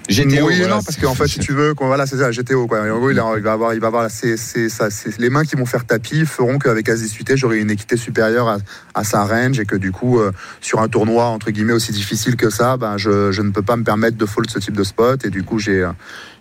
[0.10, 0.48] GTO.
[0.48, 2.82] oui, voilà, non, parce qu'en fait, si tu veux, voilà, c'est ça, GTO, quoi.
[2.82, 5.30] En gros, il, a- il va avoir, il va avoir, c'est, c'est, ça, c'est- les
[5.30, 8.58] mains qui vont faire tapis feront qu'avec As 18 j'aurai une équité supérieure à,
[8.94, 12.36] à sa range et que du coup, euh, sur un tournoi, entre guillemets, aussi difficile
[12.38, 14.84] que ça, ben, je, je ne peux pas me permettre de fold ce type de
[14.84, 15.92] spot et du coup, j'ai, euh,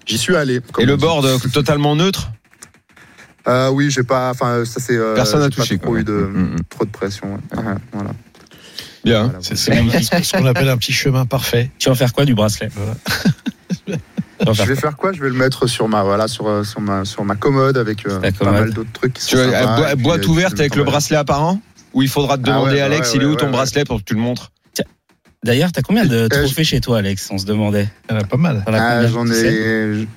[0.07, 0.61] j'y suis allé.
[0.79, 2.31] Et le board euh, totalement neutre,
[3.49, 5.79] Euh, oui, j'ai pas, enfin, ça c'est, euh, personne n'a j'ai pas touché.
[5.79, 6.57] trop eu de, hum.
[6.69, 7.35] trop de pression.
[7.35, 7.59] ouais.
[7.59, 8.11] Ouais, voilà.
[9.05, 9.23] Bien.
[9.25, 9.39] Voilà.
[9.41, 9.73] C'est c'est
[10.25, 11.71] ce qu'on appelle un petit chemin parfait.
[11.79, 12.71] Tu vas faire quoi du bracelet?
[12.75, 12.95] Voilà.
[14.53, 15.13] Je vais faire quoi?
[15.13, 18.07] Je vais le mettre sur ma, voilà, sur, euh, sur ma, sur ma commode avec
[18.07, 20.85] euh, pas mal d'autres trucs qui sont Tu sympas, puis, boîte euh, ouverte avec le
[20.85, 21.61] bracelet apparent?
[21.95, 23.53] Ou il faudra te Ah demander ouais, Alex, ouais, il est où ton ouais.
[23.53, 24.53] bracelet pour que tu le montres?
[25.45, 27.29] D'ailleurs, t'as combien de Euh, trophées chez toi, Alex?
[27.31, 27.89] On se demandait.
[28.11, 28.63] Il y en a pas mal.
[28.67, 29.55] Ah, j'en Tu sais?
[29.55, 30.09] ai.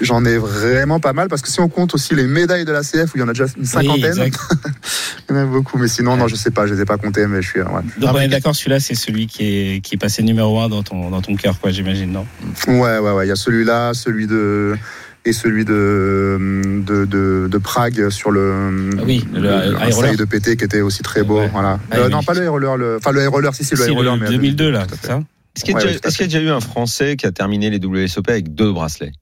[0.00, 2.80] J'en ai vraiment pas mal parce que si on compte aussi les médailles de la
[2.82, 4.14] CF où il y en a déjà une cinquantaine,
[5.28, 5.78] il y en a beaucoup.
[5.78, 7.60] Mais sinon, non, je sais pas, je les ai pas comptés, mais je suis.
[7.60, 10.68] Ouais, Donc on est d'accord, celui-là, c'est celui qui est, qui est passé numéro un
[10.68, 12.26] dans ton, dans ton cœur, quoi, j'imagine, non?
[12.68, 13.12] Ouais, ouais.
[13.12, 13.26] ouais.
[13.26, 14.76] Il y a celui-là, celui de
[15.24, 16.38] et celui de
[16.86, 19.40] de, de, de Prague sur le, Ah oui, le
[19.76, 19.92] roller.
[19.92, 21.40] seuil de PT qui était aussi très beau.
[21.40, 21.48] Ouais.
[21.52, 21.80] Voilà.
[21.90, 23.96] Ah, Euh, non, pas le roller, le, enfin le roller, si si le C'est high
[23.96, 25.20] roller, le mais 2002, là, c'est ça?
[25.56, 28.70] Est-ce qu'il y a déjà eu un Français qui a terminé les WSOP avec deux
[28.72, 29.12] bracelets?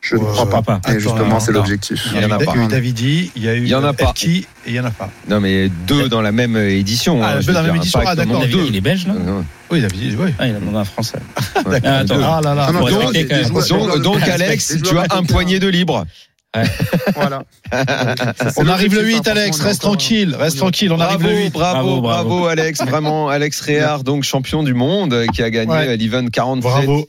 [0.00, 0.80] Je ne crois pas.
[0.88, 2.08] Et justement, c'est l'objectif.
[2.14, 2.52] Il y en a Il y pas.
[2.52, 4.06] a eu Davidi, il y a eu Il y en a pas.
[4.08, 5.10] Elki, et il y en a pas.
[5.28, 7.20] Non, mais deux dans la même édition.
[7.22, 8.46] Ah, hein, deux dans la même dire, édition, ah, d'accord.
[8.46, 8.66] deux.
[8.68, 10.30] Il est belge, non Non, Oui, Davidi, oui.
[10.38, 11.18] Ah, il a demandé un français.
[11.84, 12.04] Ah.
[12.04, 12.14] Deux.
[12.22, 12.70] Ah là là.
[13.98, 16.04] Donc, Alex, tu as un poignet de libre.
[17.14, 17.42] Voilà.
[18.56, 21.42] On arrive le l'objectif, 8, hein, Alex, reste tranquille, reste tranquille, on bravo, arrive le
[21.44, 21.50] 8.
[21.50, 22.46] bravo, bravo, Bravo, bravo.
[22.46, 22.80] Alex.
[22.84, 25.96] Vraiment, Alex Réard, donc champion du monde, qui a gagné Ouais.
[25.96, 26.62] l'event 47.
[26.86, 27.06] Bravo.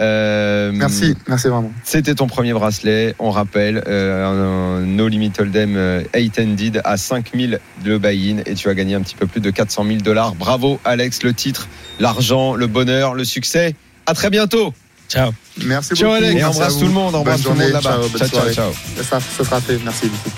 [0.00, 1.70] Euh, Merci, merci vraiment.
[1.84, 6.96] C'était ton premier bracelet, on rappelle, euh, un No Limit Hold'em euh, 8 ended à
[6.96, 10.34] 5000 de buy-in et tu as gagné un petit peu plus de 400 000 dollars.
[10.34, 13.74] Bravo Alex, le titre, l'argent, le bonheur, le succès.
[14.06, 14.72] À très bientôt
[15.08, 15.32] Ciao.
[15.64, 16.16] Merci Ciao, beaucoup.
[16.24, 16.30] Alex.
[16.32, 17.90] et Merci à embrasse tout le monde, embrasse Bonne tout le monde journée, là-bas.
[17.90, 18.54] ciao, bonne ciao, ciao, soirée.
[18.54, 18.72] ciao.
[19.02, 19.78] Ça, ça sera fait.
[19.84, 20.30] Merci beaucoup.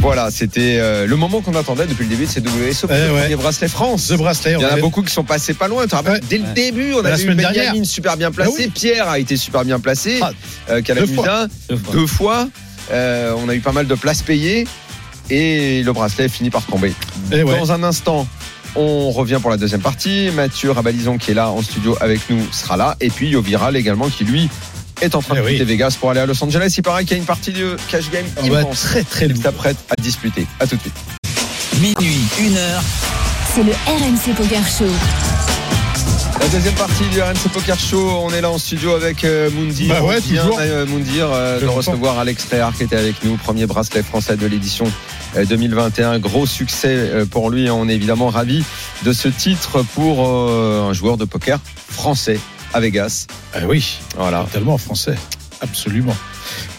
[0.00, 2.50] Voilà, c'était euh, le moment qu'on attendait depuis le début de ces Eh le
[3.14, 3.20] ouais.
[3.20, 4.08] premier bracelet France.
[4.08, 5.82] The Bracelet, Il y en a beaucoup qui sont passés pas loin.
[5.84, 6.20] Tu te rappelles, Ouais.
[6.28, 6.52] dès le Ouais.
[6.54, 8.50] début, on a vu semaine Benjamin super bien placé.
[8.54, 8.70] Ah oui.
[8.74, 10.18] Pierre a été super bien placé.
[10.20, 10.30] Ah,
[10.70, 11.46] euh, deux fois.
[11.92, 12.48] deux fois.
[12.90, 14.66] Euh, on a eu pas mal de places payées.
[15.30, 16.92] Et le bracelet finit par tomber.
[17.30, 17.44] Eh.
[17.44, 18.26] Dans un instant,
[18.74, 20.30] on revient pour la deuxième partie.
[20.34, 22.96] Mathieu Rabalison, qui est là en studio avec nous, sera là.
[23.00, 24.50] Et puis Yo Viral également, qui lui
[25.02, 25.52] est en train de Eh oui.
[25.52, 26.74] quitter Vegas pour aller à Los Angeles.
[26.78, 28.80] Il paraît qu'il y a une partie de cash game On va être immense.
[28.80, 29.42] très très lourd.
[29.42, 30.46] s'apprête à disputer.
[30.60, 30.94] À tout de suite.
[31.80, 32.82] Minuit, une heure.
[33.54, 34.84] C'est le RMC Poker Show.
[36.40, 39.94] La deuxième partie du RMC Poker Show, on est là en studio avec euh, Moundir.
[39.94, 40.58] Bah ouais, toujours.
[40.60, 44.46] euh, Moundir euh, de recevoir Alex Réard qui était avec nous, premier bracelet français de
[44.46, 44.90] l'édition
[45.36, 46.18] euh, 2021.
[46.18, 47.70] Gros succès euh, pour lui.
[47.70, 48.64] On est évidemment ravis
[49.04, 51.60] de ce titre pour euh, un joueur de poker
[51.90, 52.40] français
[52.72, 53.26] à Vegas.
[53.54, 54.46] Ah oui, Voilà.
[54.52, 55.14] tellement français.
[55.60, 56.16] Absolument.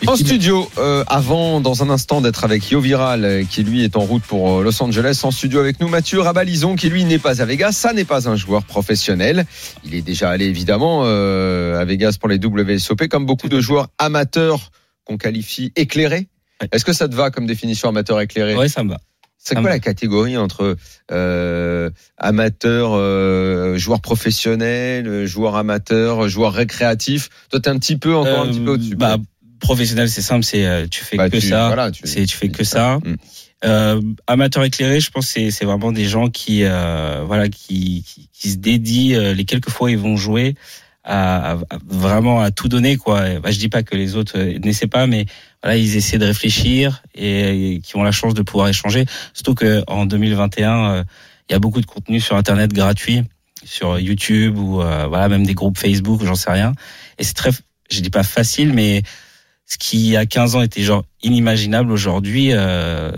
[0.02, 3.82] Et En studio, euh, avant, dans un instant, d'être avec Yo Viral, euh, qui lui
[3.86, 7.06] est en route pour euh, Los Angeles, en studio avec nous, Mathieu Rabalison, qui lui
[7.06, 9.46] n'est pas à Vegas, ça n'est pas un joueur professionnel.
[9.86, 13.88] Il est déjà allé évidemment euh, à Vegas pour les WSOP, comme beaucoup de joueurs
[14.00, 14.72] amateurs
[15.06, 16.28] qu'on qualifie éclairés.
[16.74, 18.56] Est-ce que ça te va comme définition amateur éclairé?
[18.56, 19.00] Ouais, ça me va.
[19.46, 20.78] C'est ça quoi la catégorie entre
[21.12, 27.30] euh, amateur, euh, joueur professionnel, euh, joueur amateur, joueur récréatif?
[27.50, 28.96] Toi, t'es un petit peu encore un Euh, petit peu au-dessus.
[28.96, 29.18] bah,
[29.60, 31.68] professionnel, c'est simple, c'est euh, tu fais Bah, que tu- ça.
[31.68, 33.00] voilà, tu- c'est tu fais que ça.
[33.04, 33.16] Mm.
[33.66, 38.04] Euh, amateur éclairé, je pense que c'est c'est vraiment des gens qui euh, voilà qui,
[38.06, 40.56] qui qui se dédient euh, les quelques fois ils vont jouer
[41.04, 43.40] à, à- à vraiment à tout donner quoi.
[43.40, 45.26] Bah, je dis pas que les autres euh, n'essaient pas, mais
[45.62, 49.06] voilà ils essaient de réfléchir et, qui ont la chance de pouvoir échanger.
[49.34, 51.04] Surtout que en 2021, euh,
[51.50, 53.24] il y a beaucoup de contenu sur internet gratuit
[53.66, 56.74] sur YouTube ou euh, voilà même des groupes Facebook, j'en sais rien.
[57.18, 57.52] Et c'est très,
[57.90, 59.04] je dis pas facile, mais
[59.66, 62.50] ce qui a 15 ans était genre inimaginable aujourd'hui.
[62.52, 63.12] euh,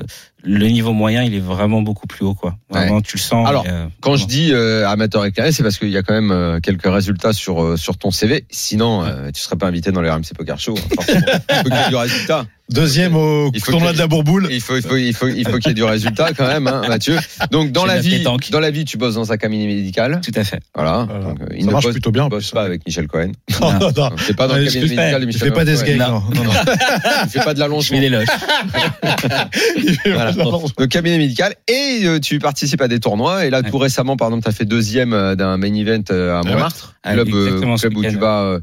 [0.47, 2.55] le niveau moyen, il est vraiment beaucoup plus haut, quoi.
[2.69, 3.47] Vraiment, tu le sens.
[3.49, 6.29] Alors, euh, Quand je dis euh, amateur éclairé, c'est parce qu'il y a quand même
[6.31, 8.45] euh, quelques résultats sur euh, sur ton CV.
[8.51, 10.75] Sinon, euh, tu serais pas invité dans le RMC Poker Show.
[10.77, 11.21] hein, forcément.
[11.49, 12.45] il faut qu'il y ait du résultat.
[12.69, 14.47] Deuxième au Il faut tournoi de la Bourboule.
[14.51, 16.67] Il faut il faut il faut il faut qu'il y ait du résultat quand même,
[16.67, 17.17] hein, Mathieu.
[17.51, 18.49] Donc dans la vie, pétanque.
[18.51, 20.19] dans la vie, tu bosses dans un cabinet médical.
[20.23, 20.59] tout à fait.
[20.75, 21.05] Voilà.
[21.09, 21.25] Voilà.
[21.25, 23.31] Donc, euh, il Ça ne marche bosse, plutôt bien, en bosse pas avec Michel Cohen.
[23.61, 24.09] Non, non, non.
[24.17, 25.81] C'est pas dans le Ouais, cabinet je fais- médical de Il Michel fait pas des
[25.81, 25.95] Ouais.
[25.95, 26.23] non.
[26.33, 26.51] non, non.
[27.23, 27.94] Il fait pas de l'allongement.
[29.77, 30.33] Il fait Voilà.
[30.89, 33.69] cabinet médical et euh, tu participes à des tournois et là Ouais.
[33.69, 36.51] tout récemment par exemple tu as fait deuxième euh, d'un main event euh, à ouais.
[36.51, 38.59] Montmartre Ah, club, ce où tu vas euh,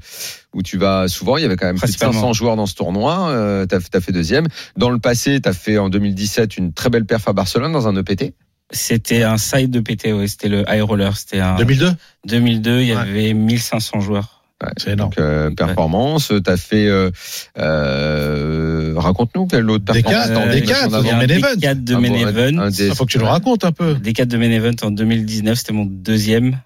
[0.55, 2.13] où tu vas souvent il y avait quand même plus de Principalement.
[2.21, 5.53] 500 joueurs dans ce tournoi euh, tu as, fait deuxième dans le passé tu as
[5.55, 8.35] fait en 2017 une très belle perf à Barcelone dans un EPT
[8.71, 10.27] C'était un side de PT, ouais.
[10.29, 11.15] C'était le high roller.
[11.17, 11.91] C'était un 2002
[12.27, 12.81] 2002.
[12.81, 12.99] Il y Ouais.
[13.01, 14.42] avait 1500 joueurs.
[14.63, 15.11] Ouais, C'est énorme.
[15.11, 17.11] donc euh, performance tu as fait euh,
[17.59, 21.09] euh, raconte-nous quelle autre Des performance quatre, t'as des envie de quatre, mettre en des
[21.09, 21.61] avant main des event.
[21.61, 22.71] 4 de main event.
[22.71, 23.95] des- Il faut que tu nous racontes un peu.
[23.95, 26.59] Des 4 de main event en 2019, c'était mon deuxième.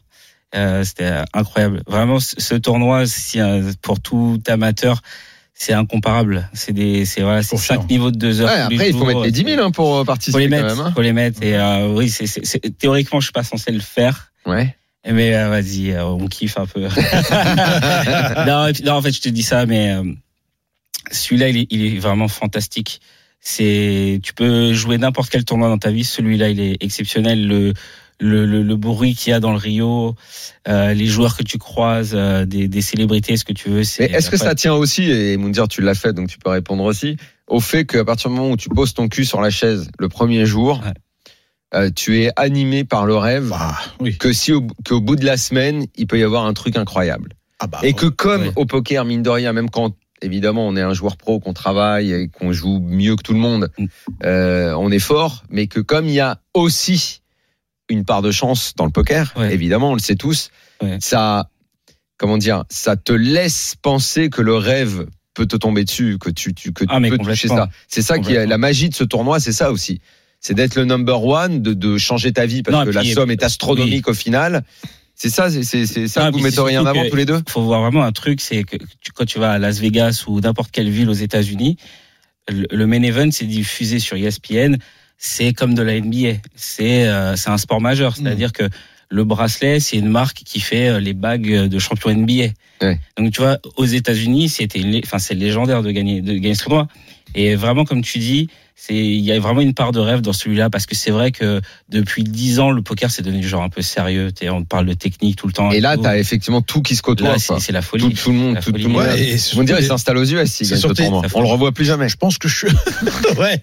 [0.55, 1.83] Euh, c'était incroyable.
[1.87, 3.39] Vraiment, ce tournoi, si,
[3.83, 5.03] pour tout amateur,
[5.55, 6.49] c'est incomparable.
[6.53, 8.49] C'est des, c'est voilà, c'est cinq niveaux de deux heures.
[8.49, 9.07] Ouais, après il faut jours.
[9.09, 10.93] mettre les 10 000 hein, pour Faut participer les quand même hein.
[10.95, 11.43] faut les mettre.
[11.43, 11.57] Et
[11.95, 14.33] oui, c'est, c'est, c'est- théoriquement, je suis pas censé le faire.
[14.47, 14.75] ouais
[15.11, 16.81] Mais euh, vas-y, euh, on kiffe un peu.
[18.47, 20.03] non, en fait, je te dis ça, mais euh,
[21.11, 23.01] celui-là, il est, il est vraiment fantastique.
[23.41, 26.05] C'est, tu peux jouer n'importe quel tournoi dans ta vie.
[26.05, 27.47] Celui-là, il est exceptionnel.
[27.47, 27.73] Le,
[28.19, 30.17] le, le, le bruit qu'il y a dans le Rio,
[30.69, 33.79] euh, les joueurs que tu croises, euh, des, des célébrités, ce que tu veux.
[33.79, 36.49] Mais c'est- est-ce que ça tient aussi, et Moundir, tu l'as fait, donc tu peux
[36.49, 39.51] répondre aussi, au fait qu'à partir du moment où tu poses ton cul sur la
[39.51, 40.93] chaise le premier jour, Ouais.
[41.77, 44.17] Euh, tu es animé par le rêve Ah, oui.
[44.19, 47.33] que si au, qu'au bout de la semaine, il peut y avoir un truc incroyable.
[47.61, 48.53] Ah bah, et que comme ouais.
[48.57, 52.13] au poker, mine de rien, même quand évidemment on est un joueur pro, qu'on travaille
[52.13, 53.87] et qu'on joue mieux que tout le monde, Mm.
[54.25, 57.21] euh, on est fort, mais que comme il y a aussi
[57.89, 59.55] une part de chance dans le poker, Ouais.
[59.55, 60.51] évidemment, on le sait tous,
[60.83, 60.99] Ouais.
[61.01, 61.49] ça,
[62.19, 66.53] comment dire, ça te laisse penser que le rêve peut te tomber dessus, que tu,
[66.55, 67.69] tu que Ah, tu peux toucher ça.
[67.89, 70.01] C'est ça qui est la magie de ce tournoi, c'est ça aussi.
[70.47, 73.33] C'est d'être le number one, de, de changer ta vie parce Non, que la somme
[73.33, 74.63] est astronomique au final.
[75.17, 75.63] C'est ça, c'est
[76.07, 77.41] ça Non, que vous c'est metteriez en avant tous les deux?
[77.49, 80.41] faut voir vraiment un truc, c'est que tu- quand tu vas à Las Vegas ou
[80.41, 81.79] n'importe quelle ville aux États-Unis,
[82.49, 84.77] le, le main event c'est diffusé sur ESPN,
[85.19, 88.23] c'est comme de la NBA, c'est euh, c'est un sport majeur, Mm.
[88.23, 88.69] c'est-à-dire que
[89.09, 92.53] le bracelet c'est une marque qui fait euh, les bagues de champion NBA.
[92.83, 93.01] Ouais.
[93.17, 96.87] Donc tu vois, aux États-Unis, c'était, enfin c'est légendaire de gagner de gagner ce tournoi.
[97.35, 100.35] Et vraiment comme tu dis, c'est il y a vraiment une part de rêve dans
[100.35, 103.69] celui-là parce que c'est vrai que depuis dix ans le poker c'est devenu genre un
[103.71, 104.29] peu sérieux.
[104.51, 105.71] On parle de technique tout le temps.
[105.71, 106.03] Et là, tout.
[106.03, 107.39] tu as effectivement tout qui se côtoie.
[107.39, 108.05] C'est c'est la folie.
[108.05, 109.03] Tout, tout le monde, tout, tout le monde.
[109.03, 111.23] Ouais, et On dirait s'installe aux US ce surtout- tournoi.
[111.35, 112.09] On le revoit plus jamais.
[112.09, 112.69] Je pense que je suis.
[113.39, 113.63] ouais.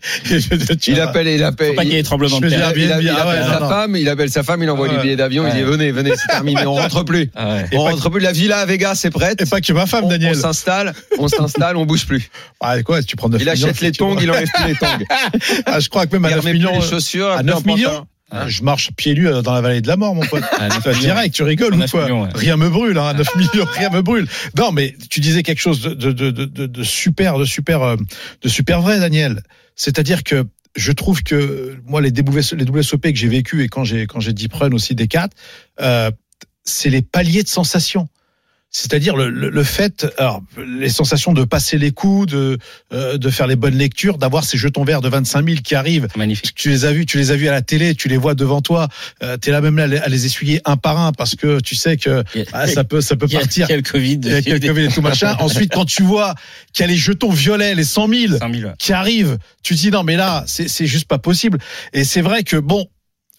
[0.87, 1.69] Il appelle, il appelle.
[1.69, 2.71] Faut pas qu'il y ait il- tremblement de terre.
[2.75, 5.45] il, il Ah appelle sa femme, il appelle sa femme, il envoie les billets d'avion,
[5.47, 7.29] il dit venez, venez, c'est terminé, on rentre plus.
[7.35, 7.59] Ah.
[7.73, 9.41] On rentre plus, la villa à Vegas c'est prête.
[9.41, 10.35] Et pas que ma femme, On, on Daniel.
[10.35, 12.29] s'installe, on s'installe, on bouge plus.
[12.59, 14.87] Ah, quoi, tu prends 9 Il achète les tongs, il enlève plus les tongs.
[15.65, 16.79] Ah, je crois que même à Il 9 remet plus millions.
[16.79, 17.29] les chaussures.
[17.31, 18.07] à peu 9 importe, millions hein.
[18.35, 20.43] Ah, Je marche pieds nus euh, dans la vallée de la mort, mon pote.
[20.53, 22.29] Ah, Enfin, direct, tu rigoles ou 9 quoi millions, ouais.
[22.33, 24.27] Rien me brûle, hein, 9 millions, rien me brûle.
[24.57, 27.95] Non, mais tu disais quelque chose de, de, de, de, de super, de super, euh,
[28.41, 29.43] de super vrai, Daniel.
[29.75, 34.07] C'est-à-dire que je trouve que moi, les, les WSOP que j'ai vécu et quand j'ai
[34.07, 35.31] quand j'ai deep run aussi des 4,
[35.81, 36.09] euh,
[36.63, 38.07] c'est les paliers de sensations.
[38.75, 42.57] C'est-à-dire le, le, le fait, alors les sensations de passer les coups, de
[42.91, 46.07] euh, de faire les bonnes lectures, d'avoir ces jetons verts de 25 000 qui arrivent
[46.15, 46.55] magnifique.
[46.55, 48.61] tu les as vus, tu les as vus à la télé, tu les vois devant
[48.61, 48.87] toi,
[49.21, 51.75] euh, tu es là même là à les- essuyer un par un parce que tu
[51.75, 53.67] sais que a- ah, ça peut ça peut il partir.
[53.67, 54.19] il y a le Covid.
[54.23, 55.35] Il y a quelques et tout machin.
[55.39, 56.33] Ensuite, quand tu vois
[56.73, 58.71] qu'il y a les jetons violets, les 100 000 5 000.
[58.79, 61.59] qui arrivent, tu te dis non mais là c'est c'est juste pas possible.
[61.93, 62.87] Et c'est vrai que bon.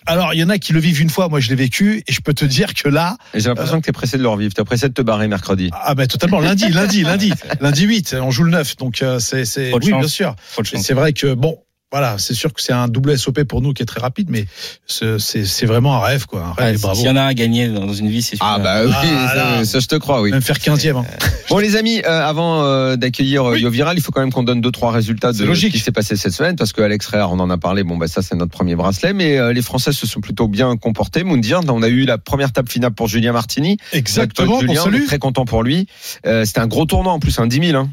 [0.06, 2.12] Alors, il y en a qui le vivent une fois, moi je l'ai vécu, et
[2.12, 4.52] je peux te dire que là, Et J'ai l'impression que t'es pressé de leur vivre.
[4.52, 5.70] T'es pressé de te barrer mercredi.
[5.72, 9.44] ah ben totalement, lundi, lundi, lundi, lundi 8, on joue le 9, donc euh, c'est,
[9.72, 10.00] oui, chance.
[10.00, 10.36] bien sûr.
[10.74, 11.58] C'est vrai que bon,
[11.94, 14.46] voilà, c'est sûr que c'est un double SOP pour nous qui est très rapide, mais
[14.84, 16.42] c'est, c'est, c'est vraiment un rêve, quoi.
[16.44, 16.84] Un rêve.
[16.94, 18.84] S'il y en a un à gagner dans une vie, c'est Ah celui-là.
[18.84, 19.64] bah oui, Ah, ça, là.
[19.64, 20.32] ça, je te crois, oui.
[20.32, 20.96] Même faire 15e.
[20.96, 21.04] Hein.
[21.50, 23.60] Bon les amis, euh, avant euh, d'accueillir euh, Oui.
[23.62, 25.72] Yo Viral, il faut quand même qu'on donne deux trois résultats de logique.
[25.72, 27.84] ce qui s'est passé cette semaine parce que Alex Réard, on en a parlé.
[27.84, 30.76] Bon bah ça c'est notre premier bracelet, mais euh, les Français se sont plutôt bien
[30.76, 31.22] comportés.
[31.22, 33.76] Moundir, on a eu la première table finale pour Julien Martini.
[33.92, 35.86] Exactement, Julien, on est très content pour lui.
[36.26, 37.78] Euh, c'était un gros tournoi en plus, un 10 000.
[37.78, 37.88] Hein.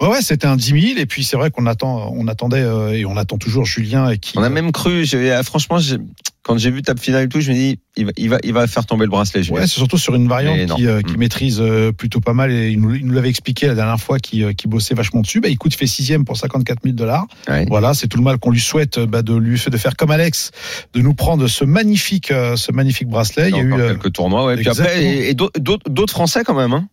[0.00, 2.92] Ouais, ouais, c'était un 10 000, et puis c'est vrai qu'on attend, on attendait, euh,
[2.92, 4.38] et on attend toujours Julien, et qui.
[4.38, 5.04] On a même cru.
[5.14, 5.78] euh, franchement,
[6.42, 8.52] quand j'ai vu table finale et tout, je me dis il va, il va, il
[8.54, 9.42] va faire tomber le bracelet.
[9.42, 9.60] Julien.
[9.60, 11.18] Ouais, c'est surtout sur une variante qui, euh, qui Mm.
[11.18, 14.52] maîtrise euh, plutôt pas mal et il nous, l'avait expliqué la dernière fois qui, euh,
[14.54, 15.40] qui bossait vachement dessus.
[15.40, 17.26] Bah, il fait sixième pour 54 000 dollars.
[17.48, 17.66] Ouais.
[17.68, 20.10] Voilà, c'est tout le mal qu'on lui souhaite euh, bah, de lui de faire comme
[20.10, 20.50] Alex,
[20.94, 23.50] de nous prendre ce magnifique, euh, ce magnifique bracelet.
[23.50, 24.46] Il y a eu, euh, quelques tournois.
[24.46, 24.56] Ouais.
[24.56, 26.72] Puis après, et, et d'autres Français quand même.
[26.72, 26.88] Hein.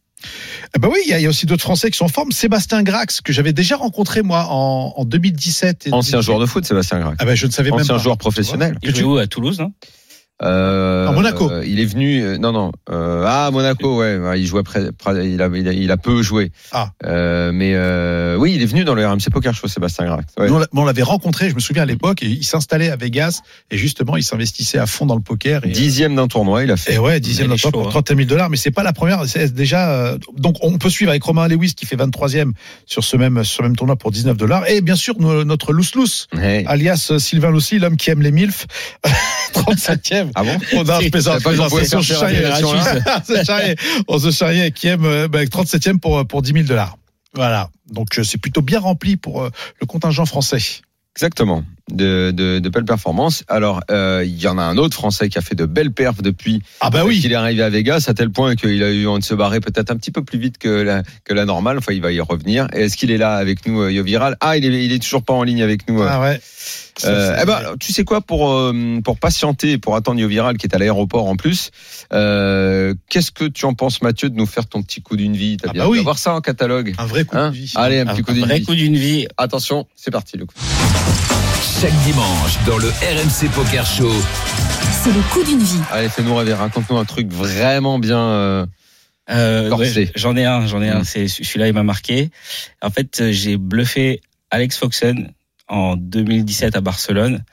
[0.75, 2.09] Eh ben oui, il y, a, il y a aussi d'autres Français qui sont en
[2.09, 2.31] forme.
[2.31, 5.87] Sébastien Grax que j'avais déjà rencontré moi en, en 2017.
[5.87, 6.25] Et Ancien 2018.
[6.25, 7.15] joueur de foot, Sébastien Grec.
[7.19, 8.01] Ah ben je ne savais même Ancien pas.
[8.03, 8.77] joueur professionnel.
[8.83, 9.71] Il joue à Toulouse, non?
[10.43, 11.49] Euh, À Monaco.
[11.51, 12.21] euh, il est venu.
[12.23, 12.71] euh, non, non.
[12.91, 14.39] Euh, ah, Monaco, ouais.
[14.39, 14.61] il jouait.
[14.63, 16.51] Près, près- il, a, il, a, il a peu joué.
[16.71, 16.91] Ah.
[17.05, 20.15] Euh, mais euh, oui, il est venu dans le RMC Poker Show, Sébastien.
[20.37, 20.47] Ouais.
[20.47, 22.95] Nous, on l'a- on l'avait rencontré, je me souviens à l'époque, et il s'installait à
[22.95, 25.65] Vegas et justement il s'investissait à fond dans le poker.
[25.65, 26.93] Et, Dixième d'un tournoi, il a fait.
[26.93, 27.89] Et ouais, dixième top chaud, pour hein.
[27.89, 29.25] 30 000 dollars, mais c'est pas la première.
[29.25, 32.51] C'est déjà euh, donc on peut suivre avec Romain Lewis qui fait 23e
[32.85, 35.73] sur ce même sur ce même tournoi pour 19 dollars et bien sûr no- notre
[35.73, 36.25] Lous Lous
[36.67, 38.67] alias Sylvain Loussi, l'homme qui aime les milfs,
[39.53, 40.26] 37e.
[40.35, 40.57] Ah bon?
[40.73, 42.13] On a qu'on pouvait on se
[43.43, 43.75] charriait,
[44.07, 46.97] on se charriait, euh, bah, 37e pour pour 10 000 dollars.
[47.33, 50.81] Voilà, donc euh, c'est plutôt bien rempli pour euh, le contingent français.
[51.15, 51.63] Exactement.
[51.89, 53.45] De, de, de belles performances.
[53.47, 56.21] Alors, euh, il y en a un autre Français qui a fait de belles perfs
[56.21, 57.21] depuis Ah bah oui.
[57.21, 59.61] qu'il est arrivé à Vegas, à tel point qu'il a eu envie de se barrer
[59.61, 61.77] peut-être un petit peu plus vite que la, que la normale.
[61.77, 62.67] Enfin, il va y revenir.
[62.73, 65.23] Est-ce qu'il est là avec nous, euh, Yo Viral Ah, il est, il est toujours
[65.23, 66.01] pas en ligne avec nous.
[66.01, 66.07] euh.
[66.11, 66.41] Ah ouais.
[67.05, 70.67] Euh, eh ben, tu sais quoi pour euh, pour patienter, pour attendre Yo Viral qui
[70.67, 71.71] est à l'aéroport en plus.
[72.11, 75.55] euh, Qu'est-ce que tu en penses, Mathieu, de nous faire ton petit coup d'une vie?
[75.55, 75.99] T'as Ah bien bah oui.
[75.99, 76.93] d'avoir ça en catalogue.
[76.97, 77.51] un vrai coup Hein?
[77.51, 77.71] de vie.
[77.75, 78.65] Allez, un Un petit coup d'une vrai vie.
[78.65, 79.25] coup d'une vie.
[79.37, 80.35] Attention, c'est parti.
[80.35, 80.55] Le coup.
[81.81, 84.11] Chaque dimanche, dans le RMC Poker Show,
[85.03, 85.79] C'est le coup d'une vie.
[85.91, 86.53] Allez, fais-nous rêver.
[86.53, 88.19] Raconte-nous un truc vraiment bien.
[88.19, 88.65] euh,
[89.29, 91.01] Euh, ouais, j'en ai un, j'en ai un.
[91.01, 91.03] Mm.
[91.05, 92.31] C'est celui-là, il m'a marqué.
[92.81, 95.33] En fait, euh, j'ai bluffé Alex Foxen
[95.67, 97.43] en 2017 à Barcelone.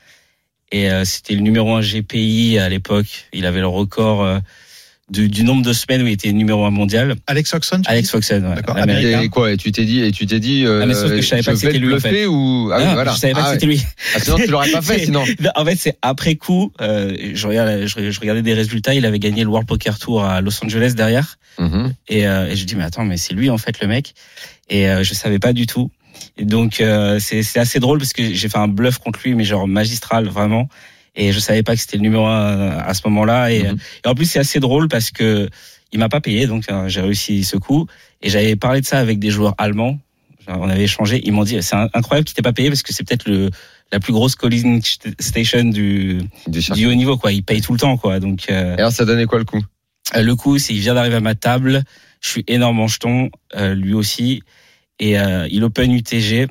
[0.71, 3.27] Et euh, c'était le numéro un GPI à l'époque.
[3.33, 4.39] Il avait le record euh,
[5.09, 7.15] du, du nombre de semaines où il était numéro un mondial.
[7.27, 8.77] Alex Oxon, tu Alex dis Foxen, ouais, D'accord.
[8.77, 11.21] Et quoi Et tu t'es dit Et tu t'es dit euh, Ah, mais sauf que
[11.21, 12.25] je savais pas que c'était lui, en fait.
[12.25, 13.13] ou ah, oui, voilà.
[13.13, 13.83] Je savais pas Ah, que c'était lui.
[14.15, 15.23] Ah, sinon tu l'aurais pas fait sinon.
[15.39, 16.71] Non, En fait, c'est après coup.
[16.81, 18.93] Euh, je, regardais, je, je regardais des résultats.
[18.95, 21.37] Il avait gagné le World Poker Tour à Los Angeles derrière.
[21.59, 21.93] Mhm.
[22.07, 24.13] Et, euh, et je dis mais attends mais c'est lui en fait le mec
[24.69, 25.89] et euh, je savais pas du tout
[26.37, 29.35] et donc euh, c'est c'est assez drôle parce que j'ai fait un bluff contre lui
[29.35, 30.67] mais genre magistral vraiment
[31.15, 33.51] et je savais pas que c'était le numéro un à ce moment-là.
[33.51, 33.77] Et, Mhm.
[34.05, 35.49] et en plus c'est assez drôle parce que
[35.91, 36.47] il m'a pas payé.
[36.47, 37.87] Donc euh, j'ai réussi ce coup.
[38.21, 39.97] Et j'avais parlé de ça avec des joueurs allemands.
[40.47, 41.21] Genre, on avait échangé.
[41.23, 43.49] Ils m'ont dit c'est incroyable qu'il t'ait pas payé parce que c'est peut-être le
[43.91, 44.81] la plus grosse calling
[45.19, 47.31] station du, Du haut niveau quoi.
[47.31, 48.19] Il paye tout le temps quoi.
[48.19, 49.63] Donc euh, Et alors ça donnait quoi le coup?
[50.15, 51.83] Euh, Le coup, c'est il vient d'arriver à ma table.
[52.21, 54.41] Je suis énorme en jeton, euh, lui aussi,
[54.99, 56.47] et euh, il open UTG.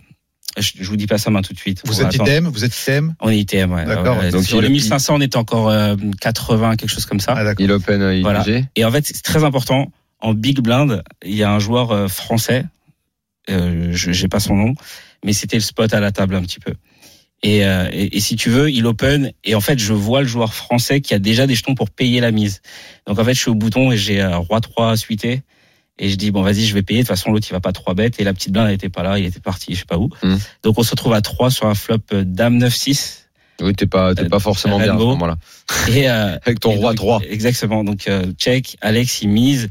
[0.59, 1.83] Je, je vous dis pas ça main tout de suite.
[1.85, 3.14] Vous On êtes item, vous êtes item.
[3.21, 3.85] On est ITM, ouais.
[3.85, 7.35] D'accord, Ouais, donc sur les 1500, on était encore euh, 80, quelque chose comme ça.
[7.37, 7.64] Ah, d'accord.
[7.64, 8.43] Il open euh, Voilà.
[8.47, 8.64] IPG.
[8.77, 9.90] Et en fait, c'est très important.
[10.21, 12.64] En big blind, il y a un joueur euh, français.
[13.51, 14.75] Euh, je j'ai pas son nom,
[15.25, 16.73] mais c'était le spot à la table un petit peu.
[17.43, 20.27] Et, euh, et, et si tu veux, il open et en fait, je vois le
[20.27, 22.62] joueur français qui a déjà des jetons pour payer la mise.
[23.07, 25.43] Donc en fait, je suis au bouton et j'ai euh, roi 3 suité.
[25.98, 27.72] Et je dis bon vas-y je vais payer de toute façon l'autre il va pas
[27.72, 29.85] trois bêtes et la petite blinde elle était pas là il était parti je sais
[29.87, 30.37] pas où Mm.
[30.64, 33.28] donc on se retrouve à 3 sur un flop euh, dame 9 6
[33.61, 35.07] Oui, t'es pas, t'es Euh, pas forcément bien à ce Rainbow.
[35.11, 35.37] moment-là.
[35.88, 37.20] et euh, Avec ton et roi donc, 3.
[37.30, 37.85] Exactement.
[37.85, 39.70] Donc euh, check, Alex il mise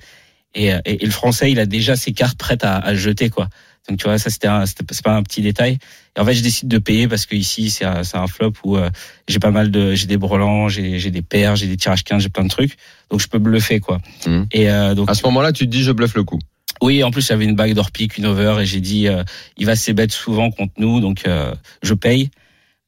[0.55, 3.29] et, euh, et, et le français il a déjà ses cartes prêtes à, à jeter
[3.29, 3.49] quoi.
[3.89, 5.77] Donc tu vois ça c'était un- c'était c'est pas un petit détail.
[6.15, 8.53] Et en fait je décide de payer parce que ici c'est un, c'est un flop
[8.63, 8.89] où euh,
[9.27, 12.21] j'ai pas mal de j'ai des brelans, j'ai j'ai des paires, j'ai des tirages 15,
[12.23, 12.77] j'ai plein de trucs.
[13.09, 13.99] Donc je peux bluffer quoi.
[14.25, 14.47] Mhm.
[14.53, 16.39] Et euh, donc À ce moment-là, tu te dis je bluffe le coup.
[16.81, 19.23] oui, en plus j'avais une bague d'or pique, une over, et j'ai dit euh,
[19.57, 22.29] il va s'ébête souvent contre nous, donc euh, je paye.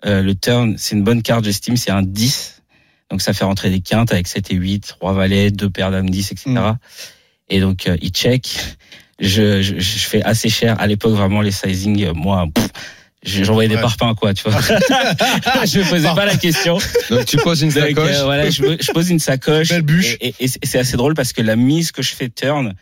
[0.05, 2.61] Euh, le turn, c'est une bonne carte, j'estime, c'est un 10.
[3.11, 6.09] Donc ça fait rentrer des quintes avec 7 et 8, 3 valets, 2 paires d'âme
[6.09, 6.51] 10, etc.
[7.49, 8.47] Et donc euh, il check.
[9.19, 10.75] Je, je, je fais assez cher.
[10.79, 12.67] À l'époque, vraiment, les sizing, euh, moi, pff,
[13.23, 14.59] j'envoyais des parpaings, quoi, tu vois.
[15.65, 16.77] je me posais pas la question.
[17.09, 18.15] Donc tu poses une Donc, sacoche.
[18.15, 19.69] euh, voilà, je, pose une sacoche.
[19.69, 20.17] Belle bûche.
[20.21, 22.73] Et, et- et c'est assez drôle parce que la mise que je fais turn,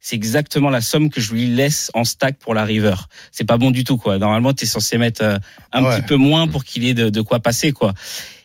[0.00, 2.94] c'est exactement la somme que je lui laisse en stack pour la river.
[3.30, 4.18] C'est pas bon du tout, quoi.
[4.18, 5.36] Normalement, tu es censé mettre euh,
[5.72, 5.96] un Ouais.
[5.96, 7.92] petit peu moins pour qu'il ait de, de quoi passer, quoi.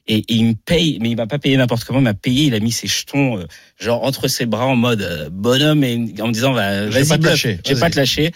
[0.10, 2.46] Et, et il me paye, mais il m'a pas payé n'importe comment, il m'a payé,
[2.46, 3.46] il a mis ses jetons, euh,
[3.80, 7.04] genre entre ses bras en mode euh, bonhomme et en me disant, bah, Je vais
[7.04, 7.32] vas-y, pas te bluff.
[7.32, 7.82] lâcher, Je vais vas-y.
[7.82, 8.32] pas te lâcher.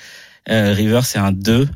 [0.50, 1.70] Euh, river, c'est un 2.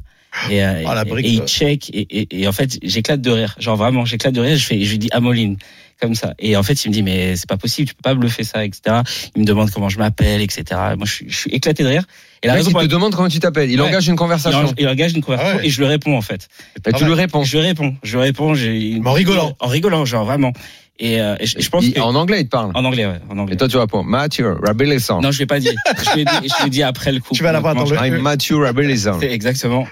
[0.50, 3.32] Et, euh, Oh, la et- et il check et, et, et en fait j'éclate de
[3.32, 5.56] rire genre vraiment j'éclate de rire je fais je lui dis Amoline
[6.02, 8.14] comme ça et en fait il me dit mais c'est pas possible tu peux pas
[8.16, 8.98] bluffer ça etc
[9.36, 10.64] il me demande comment je m'appelle etc
[10.98, 12.04] moi je suis, je suis éclaté de rire
[12.44, 13.72] et la mec, raison il pour te demande comment tu t'appelles.
[13.72, 13.88] Il Ouais.
[13.88, 14.60] engage une il, conversation.
[14.66, 15.68] en- il engage une conversation Ah ouais.
[15.68, 16.48] et je lui réponds en fait
[16.86, 17.44] Et tu lui réponds.
[17.44, 19.56] je lui réponds je lui réponds j'ai en rigolant.
[19.60, 20.52] en rigolant genre vraiment
[21.00, 22.72] et, euh, et je, je pense Il- que En anglais, il te parle.
[22.74, 25.22] en anglais ouais en anglais Et toi, tu réponds Mathieu Rabelison.
[25.22, 25.70] non je l'ai pas dit
[26.06, 27.84] je lui ai dit, je lui ai dit après le coup Tu vas l'avoir dans
[27.86, 29.18] le- I'm Mathieu Rabelison.
[29.20, 29.88] C'est exactement.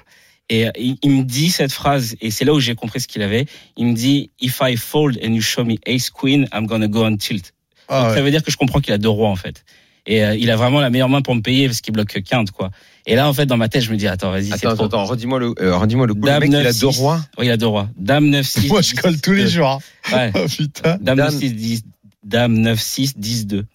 [0.53, 3.21] Et euh, il, me dit cette phrase, et c'est là où j'ai compris ce qu'il
[3.21, 3.45] avait.
[3.77, 7.03] Il me dit, If I fold and you show me ace queen, I'm gonna go
[7.05, 7.53] on tilt.
[7.87, 8.15] Ah, Donc, ouais.
[8.17, 9.63] Ça veut dire que je comprends qu'il a deux rois en fait.
[10.05, 12.19] Et euh, il a vraiment la meilleure main pour me payer parce qu'il bloque que
[12.19, 12.71] quinte quoi.
[13.07, 14.85] Et là en fait dans ma tête je me dis attends vas-y c'est Attends, trop.
[14.85, 16.19] attends, redis-moi le, euh, redis-moi le coup.
[16.19, 16.99] Le Dame mec, il a 9, deux 6.
[16.99, 17.21] rois.
[17.37, 17.89] Oui il a deux rois.
[17.97, 18.67] Dame 9 6.
[18.67, 19.79] Moi, je colle tous les jours.
[20.11, 20.15] hein.
[20.15, 20.31] Ouais.
[20.35, 20.97] Oh putain.
[21.01, 21.83] Dame, Dame- 9 6 10
[22.25, 23.65] Dame 9 6 10 2.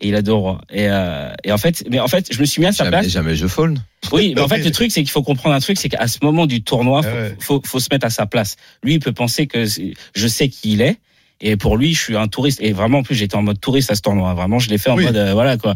[0.00, 0.60] Et il a deux rois.
[0.70, 3.08] Et, euh, et en fait, mais en fait, je me suis mis à sa place.
[3.08, 3.78] Jamais, jamais je fold.
[4.12, 6.18] Oui, mais en fait, le truc, c'est qu'il faut comprendre un truc, c'est qu'à ce
[6.22, 7.36] moment du tournoi, faut, ouais.
[7.40, 8.56] faut, faut se mettre à sa place.
[8.84, 10.98] Lui, il peut penser que je sais qui il est.
[11.40, 12.60] Et pour lui, je suis un touriste.
[12.60, 14.34] Et vraiment, en plus, j'étais en mode touriste à ce tournoi.
[14.34, 15.04] Vraiment, je l'ai fait en Oui.
[15.04, 15.74] mode, euh, voilà, quoi.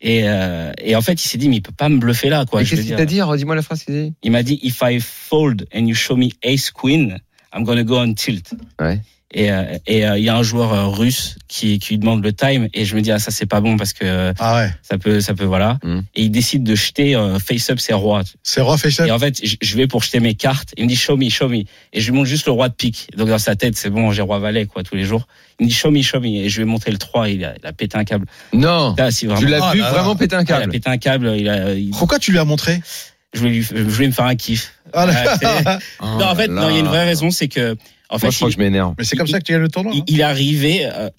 [0.00, 2.44] Et, euh, et en fait, il s'est dit, mais il peut pas me bluffer là,
[2.46, 2.64] quoi.
[2.64, 3.22] Qu'est-ce qu'il t'a dit?
[3.22, 4.12] Redis-moi la phrase qu'il dit.
[4.24, 7.18] Il m'a dit, if I fold and you show me ace queen,
[7.54, 8.54] I'm gonna go on tilt.
[8.80, 9.00] Ouais.
[9.36, 12.22] Et euh, et, euh, il y a un joueur euh, russe qui, qui lui demande
[12.22, 12.68] le time.
[12.72, 14.70] Et je me dis, ah, ça, c'est pas bon parce que euh, Ah ouais.
[14.82, 15.78] ça peut, ça peut, voilà.
[15.82, 15.98] Mm.
[16.14, 18.22] Et il décide de jeter euh, face-up ses rois.
[18.44, 20.68] C'est roi face Et en fait, je- vais pour jeter mes cartes.
[20.76, 21.64] Il me dit show me, show me.
[21.92, 23.08] Et je lui montre juste le roi de pique.
[23.16, 25.26] Donc dans sa tête, c'est bon, j'ai roi valet quoi tous les jours.
[25.58, 26.28] Il me dit show me, show me.
[26.28, 27.28] Et je lui ai montré le 3.
[27.28, 28.26] Il a, il a pété un câble.
[28.52, 28.94] Non.
[28.96, 29.40] Là, si vraiment.
[29.40, 29.92] Tu l'as Ah vu là là.
[29.94, 30.70] vraiment péter un il a câble.
[30.72, 31.34] pété un câble.
[31.36, 32.80] Il a, il- Pourquoi tu lui as montré?
[33.32, 34.74] Je, voulais lui, je voulais me faire un kiff.
[34.92, 35.08] Ah,
[35.40, 35.44] c'est-
[36.00, 37.76] non, en fait, Oh là non, il y a une vraie raison, c'est que
[38.14, 38.94] en Moi, fait, je crois il, que je m'énerve.
[38.98, 39.92] Mais c'est comme ça que tu gagnes le tournoi.
[39.94, 40.04] il- hein.
[40.08, 41.10] il est arrivé euh,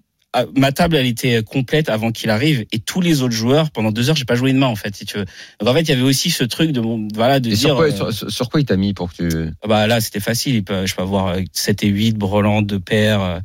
[0.57, 4.09] ma table, elle était complète avant qu'il arrive, et tous les autres joueurs, pendant deux
[4.09, 5.23] heures, j'ai pas joué de main en fait, si tu veux.
[5.61, 6.81] Donc en fait, il y avait aussi ce truc de
[7.15, 7.59] voilà de Et dire.
[7.69, 9.49] sur, quoi, euh, sur, sur quoi il t'a mis pour que tu.
[9.63, 10.55] ah bah là, c'était facile.
[10.55, 13.21] Il peut, je peux avoir euh, 7 et 8, Breland, deux paires.
[13.21, 13.39] euh.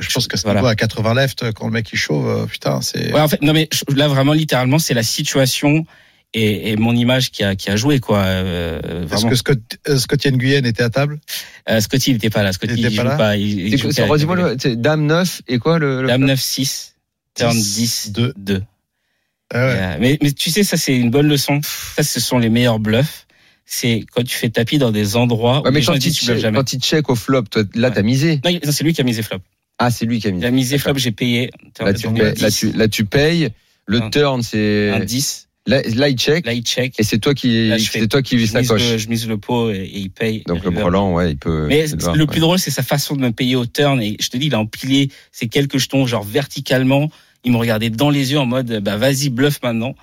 [0.00, 0.68] Je pense que c'est Voilà.
[0.68, 2.26] à 80 left quand le mec il chauffe.
[2.26, 3.12] euh, Putain, c'est.
[3.12, 5.84] Ouais, en fait, non mais je- là vraiment littéralement, c'est la situation
[6.34, 8.18] et, et mon image qui a qui a joué quoi.
[8.20, 9.58] Euh, Est-ce que Scott,
[9.88, 11.20] euh, Scott Nguyen était à table?
[11.68, 12.52] Euh, Scotty, il était pas là.
[12.52, 13.16] Scotty, Il il, était pas joue là?
[13.16, 13.36] pas.
[13.36, 16.02] Il, il Redis-moi Dame 9 et quoi le.
[16.02, 16.94] le Dame flop 9 6,
[17.34, 17.72] turn 10,
[18.08, 18.32] 10 2.
[18.36, 18.62] 2.
[19.54, 19.74] Ah ouais.
[19.76, 21.60] Euh, mais, mais tu sais, ça c'est une bonne leçon.
[21.96, 23.26] Ça, ce sont les meilleurs bluffs.
[23.66, 26.16] C'est quand tu fais tapis dans des endroits où Ouais, mais les gens quand disent
[26.16, 26.56] il, tu bluffes check, jamais.
[26.58, 27.94] quand il check au flop, toi, là, Ouais.
[27.94, 28.40] t'as misé.
[28.44, 29.38] Non, il- c'est lui qui a misé flop.
[29.78, 30.46] Ah, c'est lui qui a Il misé.
[30.46, 31.50] a misé flop, j'ai payé.
[31.80, 33.48] Là, tu payes, là, 10, tu, là, tu payes.
[33.86, 34.90] Le Un- turn, c'est.
[34.90, 35.48] un 10.
[35.66, 36.44] Là, là, il check.
[36.44, 36.94] Là, il check.
[36.98, 38.90] Et c'est toi qui, c'est toi qui vis je, sa mise coche.
[38.90, 40.42] le, je mise le pot et, et il paye.
[40.46, 41.66] Donc le brelan, ouais, il peut.
[41.68, 42.26] Mais le, ouais.
[42.26, 44.02] plus drôle, c'est sa façon de me payer au turn.
[44.02, 47.10] Et je te dis, il a empilé ces quelques jetons, genre verticalement.
[47.44, 49.94] Il me regardait dans les yeux en mode, bah vas-y, bluff maintenant.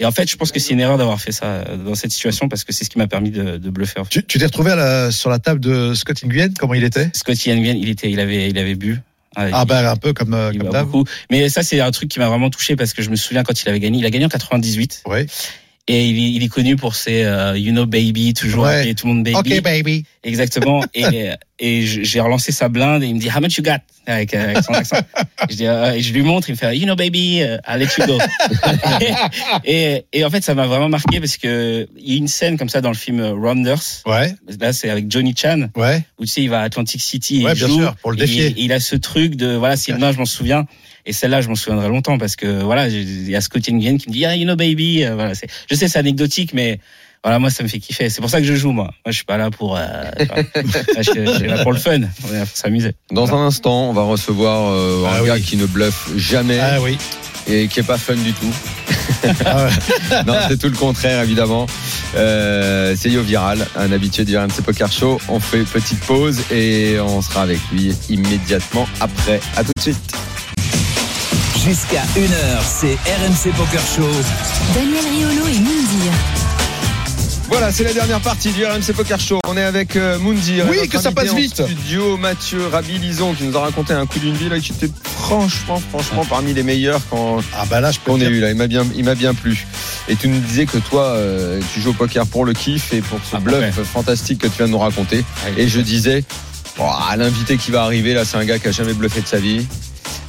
[0.00, 2.12] Et en fait, je pense que c'est une erreur d'avoir fait ça euh, dans cette
[2.12, 4.02] situation parce que c'est ce qui m'a permis de, de bluffer.
[4.08, 6.52] Tu tu t'es retrouvé à la- sur la table de Scott Nguyen?
[6.56, 7.10] Comment il était?
[7.14, 9.00] Scotty Nguyen, il était, il avait, il avait bu.
[9.40, 11.04] Ah, Ah il- bah un peu comme, euh, comme beaucoup.
[11.30, 13.62] Mais ça, c'est un truc qui m'a vraiment touché parce que je me souviens quand
[13.62, 13.98] il avait gagné.
[14.00, 15.26] Il a gagné en 98 Ouais.
[15.88, 18.76] Et il est, il est connu pour ses euh, You know baby, toujours Ouais.
[18.80, 19.36] appeler tout le monde baby.
[19.58, 20.04] Ok baby.
[20.22, 20.84] Exactement.
[20.94, 21.30] et
[21.60, 23.78] et j'ai relancé sa blinde et il me dit How much you got?
[24.06, 24.96] Avec, euh, avec son accent.
[25.50, 27.78] je dis, euh, et je lui montre, il me fait You know baby, uh, I'll
[27.78, 28.18] let you go.
[29.64, 32.56] et, et en fait, ça m'a vraiment marqué parce que il y a une scène
[32.58, 33.82] comme ça dans le film euh, Rounders.
[34.06, 36.04] Ouais, Là, c'est avec Johnny Chan ouais.
[36.18, 37.78] où tu sais, il va à Atlantic City et Ouais, il bien joue.
[37.80, 38.54] sûr, pour le Et défier.
[38.56, 40.66] il, il a ce truc de voilà, c'est une main, je m'en souviens.
[41.08, 44.08] Et celle-là, je m'en souviendrai longtemps parce que voilà, il y a Scott Nguyen qui
[44.10, 45.04] me dit, ah, you know, baby.
[45.04, 46.80] Euh, Voilà, c'est, je sais, c'est anecdotique, mais
[47.24, 48.10] voilà, moi, ça me fait kiffer.
[48.10, 48.84] C'est pour ça que je joue, moi.
[48.84, 49.80] Moi, je suis pas là pour, euh,
[50.96, 52.00] je, suis- là pour le fun.
[52.28, 52.92] On est là pour s'amuser.
[53.10, 56.80] Dans un instant, on va recevoir euh, un Ah gars qui ne bluffe jamais Ah
[56.82, 56.98] oui.
[57.48, 58.52] et qui est pas fun du tout.
[59.46, 60.24] Ah ouais.
[60.26, 61.66] non, c'est tout le contraire, évidemment.
[62.16, 65.18] Euh, c'est Yo Viral, un habitué du RMC Poker Show.
[65.28, 69.40] On fait petite pause et on sera avec lui immédiatement après.
[69.56, 69.96] À tout de suite.
[71.68, 74.08] Jusqu'à 1h, c'est RMC Poker Show.
[74.74, 76.12] Daniel Riolo et Moundir.
[77.50, 79.38] Voilà, c'est la dernière partie du RMC Poker Show.
[79.46, 80.64] On est avec euh, Moundir.
[80.70, 81.62] Oui, que ça passe vite.
[81.62, 85.78] Studio Mathieu Rabi-Lison qui nous a raconté un coup d'une vie là, qui était franchement,
[85.90, 88.48] franchement parmi les meilleurs quand Ah bah là, je qu'on eu là.
[88.50, 89.66] Il m'a bien, il m'a bien plu.
[90.08, 93.02] Et tu nous disais que toi, euh, tu joues au poker pour le kiff et
[93.02, 93.84] pour ce Ah, bluff ouais.
[93.84, 95.22] fantastique que tu viens de nous raconter.
[95.58, 96.24] Et je disais,
[96.80, 99.36] oh, l'invité qui va arriver là, c'est un gars qui a jamais bluffé de sa
[99.38, 99.66] vie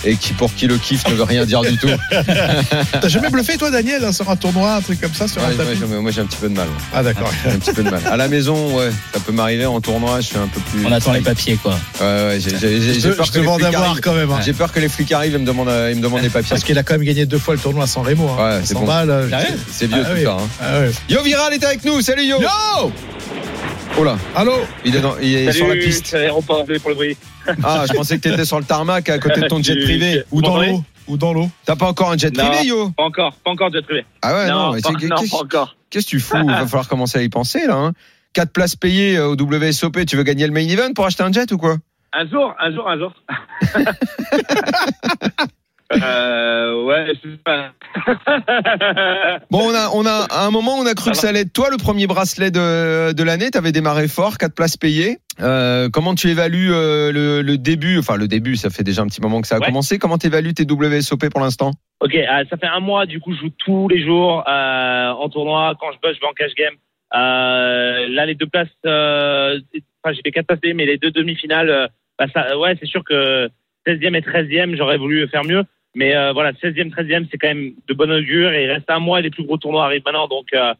[0.05, 1.87] et qui pour qui le kiff ne veut rien dire du tout.
[3.01, 5.49] T'as jamais bluffé toi, Daniel, hein, sur un tournoi, un truc comme ça, sur Ouais,
[5.53, 6.67] un tapis moi j'ai un petit peu de mal.
[6.67, 6.73] ouais.
[6.93, 7.29] Ah d'accord.
[7.43, 8.01] J'ai un petit peu de mal.
[8.09, 9.65] À la maison, ouais, ça peut m'arriver.
[9.65, 10.85] En tournoi, je suis un peu plus.
[10.85, 11.73] On attend les papiers, quoi.
[11.99, 14.31] Ouais, ouais, j'ai- peur je que les flics quand même.
[14.31, 14.39] hein.
[14.43, 16.49] J'ai peur que les flics arrivent et me demandent, ils me demandent des papiers.
[16.49, 18.29] Parce qu'il a quand même gagné deux fois le tournoi sans Remo.
[18.29, 18.43] Hein.
[18.57, 18.91] Ouais, c'est 100 bon.
[18.91, 20.23] euh, Sérieux C'est vieux Ah tout oui.
[20.23, 20.31] ça.
[20.39, 20.47] hein.
[20.61, 20.79] Ah.
[21.09, 22.01] Yo Viral est avec nous.
[22.01, 22.41] Salut Yo.
[22.41, 22.47] Yo
[23.97, 24.53] Oh là, Allô
[24.85, 26.05] il est, dans- il est sur la piste.
[26.07, 27.17] c'est l'aéroport, désolé pour le bruit.
[27.63, 30.23] Ah, je pensais que t'étais sur le tarmac à côté de ton jet privé.
[30.31, 32.47] Ou dans l'eau Ou dans l'eau T'as pas encore un jet Non.
[32.49, 34.05] privé, Yo Pas encore, pas encore de privé.
[34.21, 34.53] Ah ouais, non.
[34.67, 35.75] non, mais pas, non, pas encore.
[35.89, 36.37] Qu'est-ce que tu fous?
[36.37, 37.75] Il va falloir commencer à y penser là.
[37.75, 37.93] Hein.
[38.33, 40.05] 4 places payées euh, au WSOP.
[40.05, 41.77] Tu veux gagner le main event pour acheter un jet ou quoi?
[42.13, 43.13] Un jour, un jour, un jour.
[45.93, 47.71] euh, ouais, je sais pas.
[49.51, 51.53] Bon, on a, on a, à un moment, on a cru que ça allait être
[51.53, 53.49] toi le premier bracelet de, de l'année.
[53.51, 55.17] T'avais démarré fort, 4 places payées.
[55.41, 57.97] Euh, comment tu évalues euh, le, le début?
[57.97, 59.65] Enfin, le début, ça fait déjà un petit moment que ça a Ouais.
[59.65, 59.97] commencé.
[59.99, 61.71] Comment t'évalues tes WSOP pour l'instant?
[62.01, 65.73] Ok, euh, ça fait un mois, du coup, je joue tous les jours en tournoi.
[65.79, 66.75] Quand je bosse, je vais en cash game.
[67.11, 72.57] Là, les deux places, enfin, j'ai fait quatre places, mais les deux demi-finales, bah, ça,
[72.57, 73.49] ouais, c'est sûr que
[73.87, 75.63] 16e et 13e, j'aurais voulu faire mieux.
[75.95, 78.51] Mais euh, voilà, 16e, 13e, c'est quand même de bon augure.
[78.51, 80.27] Et il reste un mois et les plus gros tournois arrivent maintenant.
[80.27, 80.73] Donc, euh,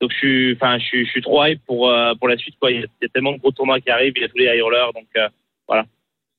[0.00, 2.56] donc je suis, enfin, je suis, je suis trop hype pour, euh, pour la suite.
[2.60, 2.70] Quoi.
[2.72, 4.14] Il, y a, tellement de gros tournois qui arrivent.
[4.16, 4.92] Il y a tous les high rollers.
[4.92, 5.28] Donc, euh,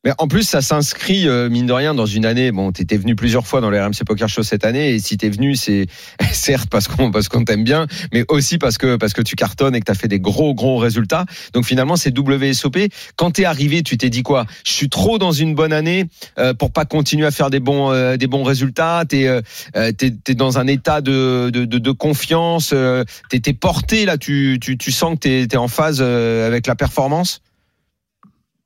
[0.03, 2.51] Mais en plus, ça s'inscrit, euh, mine de rien, dans une année.
[2.51, 5.29] Bon, t'étais venu plusieurs fois dans le RMC Poker Show cette année, et si t'es
[5.29, 5.85] venu, c'est
[6.31, 9.75] certes parce qu'on parce qu'on t'aime bien, mais aussi parce que parce que tu cartonnes
[9.75, 11.25] et que t'as fait des gros gros résultats.
[11.53, 12.77] Donc finalement, c'est WSOP.
[13.15, 14.47] Quand t'es arrivé, tu t'es dit quoi?
[14.65, 16.05] Je suis trop dans une bonne année
[16.39, 19.03] euh, pour pas continuer à faire des bons euh, des bons résultats.
[19.07, 19.41] T'es euh,
[19.75, 22.71] euh, t'es dans un état de de, de, de confiance.
[22.73, 24.17] Euh, t'es porté là.
[24.17, 27.41] Tu tu tu sens que t'es t'es en phase avec la performance?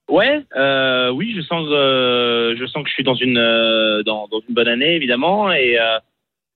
[0.10, 4.28] Ouais, euh, oui, je sens, euh, je sens que je suis dans une euh, dans,
[4.28, 5.97] dans une bonne année évidemment et euh,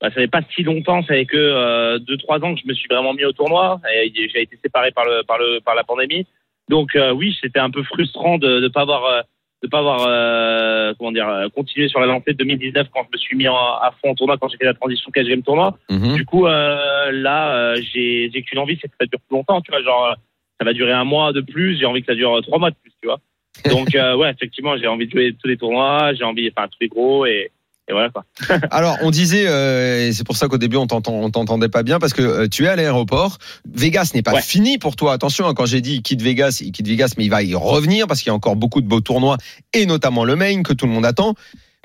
[0.02, 2.68] bah, ça fait pas si longtemps, ça fait que euh, deux trois ans que je
[2.68, 5.74] me suis vraiment mis au tournoi et j'ai été séparé par le par le par
[5.74, 6.28] la pandémie.
[6.70, 9.24] Donc euh, oui, c'était un peu frustrant de ne pas avoir
[9.64, 13.18] de pas avoir euh, comment dire continué sur la lancée de 2019 quand je me
[13.18, 15.76] suis mis en- à fond en tournoi quand j'ai fait la transition game tournoi.
[15.89, 16.14] Mhm.
[16.14, 19.72] Du coup, euh, là, j'ai j'ai qu'une envie, c'est que ça dure plus longtemps, tu
[19.72, 19.82] vois.
[19.82, 20.16] Genre,
[20.60, 22.76] ça va durer un mois de plus, j'ai envie que ça dure trois mois de
[22.82, 23.20] plus, tu vois.
[23.70, 26.78] Donc, euh, ouais, effectivement, j'ai envie de jouer tous les tournois, j'ai envie, enfin, tous
[26.82, 27.52] les gros, et,
[27.88, 28.24] et voilà, quoi.
[28.72, 31.82] Alors, on disait, euh, et c'est pour ça qu'au début on t'entend- on t'entendait pas
[31.84, 33.38] bien parce que euh, tu es à l'aéroport.
[33.74, 34.41] Vegas n'est pas Ouais.
[34.41, 35.12] fini pour toi.
[35.14, 37.56] Attention, hein, quand j'ai dit il quitte Vegas, il quitte Vegas, mais il va y
[37.56, 39.38] revenir parce qu'il y a encore beaucoup de beaux tournois
[39.74, 41.34] et notamment le main que tout le monde attend.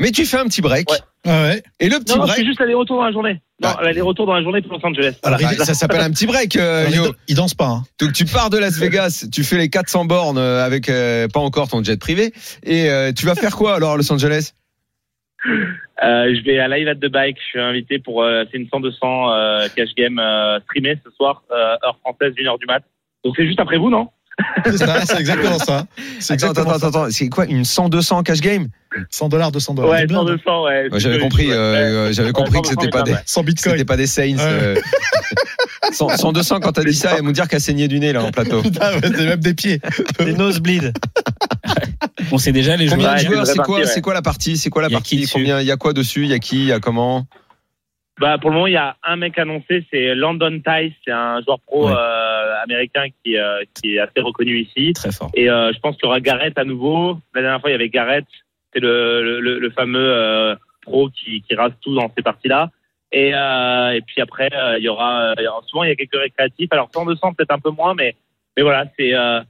[0.00, 0.90] Mais tu fais un petit break.
[0.90, 0.98] Ouais.
[1.26, 1.62] Ah ouais.
[1.80, 3.40] Et le petit Non, non, break, c'est juste l'aller-retour dans la journée.
[3.62, 3.82] Non, Ah.
[3.82, 5.16] l'aller-retour dans la journée pour Los Angeles.
[5.22, 7.14] Alors, ça s'appelle un petit break, euh, il, Yo.
[7.28, 7.66] il danse pas.
[7.68, 7.82] Hein.
[8.00, 11.40] Donc tu pars de Las Vegas, tu fais les 400 bornes euh, avec euh, pas
[11.40, 14.52] encore ton jet privé, et euh, tu vas faire quoi alors à Los Angeles?
[15.46, 17.36] Euh, je vais à Live at the Bike.
[17.40, 21.10] Je suis invité pour euh, c'est une 100 200 euh, cash game euh, streamée ce
[21.12, 22.82] soir euh, heure française 1h du mat.
[23.24, 24.08] Donc c'est juste après vous, non?
[24.64, 25.86] C'est ça, c'est exactement ça.
[26.18, 28.68] C'est Attends, exactement attends, attends, attends, c'est quoi une 100-200 cash game?
[28.92, 29.00] ça.
[29.10, 29.90] 100 dollars, 200 dollars.
[29.92, 30.38] Ouais, Des 100 blindes.
[30.38, 30.88] 200, ouais.
[30.90, 31.52] Ouais, J'avais compris, ouais.
[31.54, 33.18] euh, j'avais Ouais, compris 100, que c'était 200, pas des, ouais.
[33.26, 33.72] 100 bitcoins.
[33.74, 34.36] c'était pas des Saints.
[34.36, 34.40] Ouais.
[34.40, 34.74] euh.
[35.92, 38.22] 100, 100, 200 quand t'as dit ça, elle me dire qu'elle saignait du nez là
[38.24, 38.62] en plateau.
[38.62, 39.80] Putain, ouais, c'est même des pieds.
[40.18, 40.92] Des nosebleeds.
[42.32, 43.16] On sait déjà les Combien joueurs.
[43.16, 45.28] de Ouais, joueurs c'est quoi, c'est quoi la partie C'est quoi la partie?
[45.32, 46.22] Combien Il y a quoi dessus?
[46.24, 47.26] Il y a qui Il y a comment?
[48.20, 51.40] Bah, pour le moment, il y a un mec annoncé, c'est Landon Tice, c'est un
[51.42, 51.94] joueur pro Ouais.
[51.96, 54.92] euh, américain qui, euh, qui est assez reconnu ici.
[54.92, 55.30] Très fort.
[55.34, 57.18] Et euh, je pense qu'il y aura Garrett à nouveau.
[57.34, 58.24] La dernière fois, il y avait Garrett,
[58.72, 62.70] c'est le, le, le fameux euh, pro qui, qui rase tout dans ces parties-là.
[63.10, 66.14] Et, euh, et puis après, euh, il y aura euh, souvent il y a quelques
[66.16, 66.68] récréatifs.
[66.72, 68.14] Alors 100 200 peut-être un peu moins, mais
[68.56, 69.40] mais voilà, c'est euh,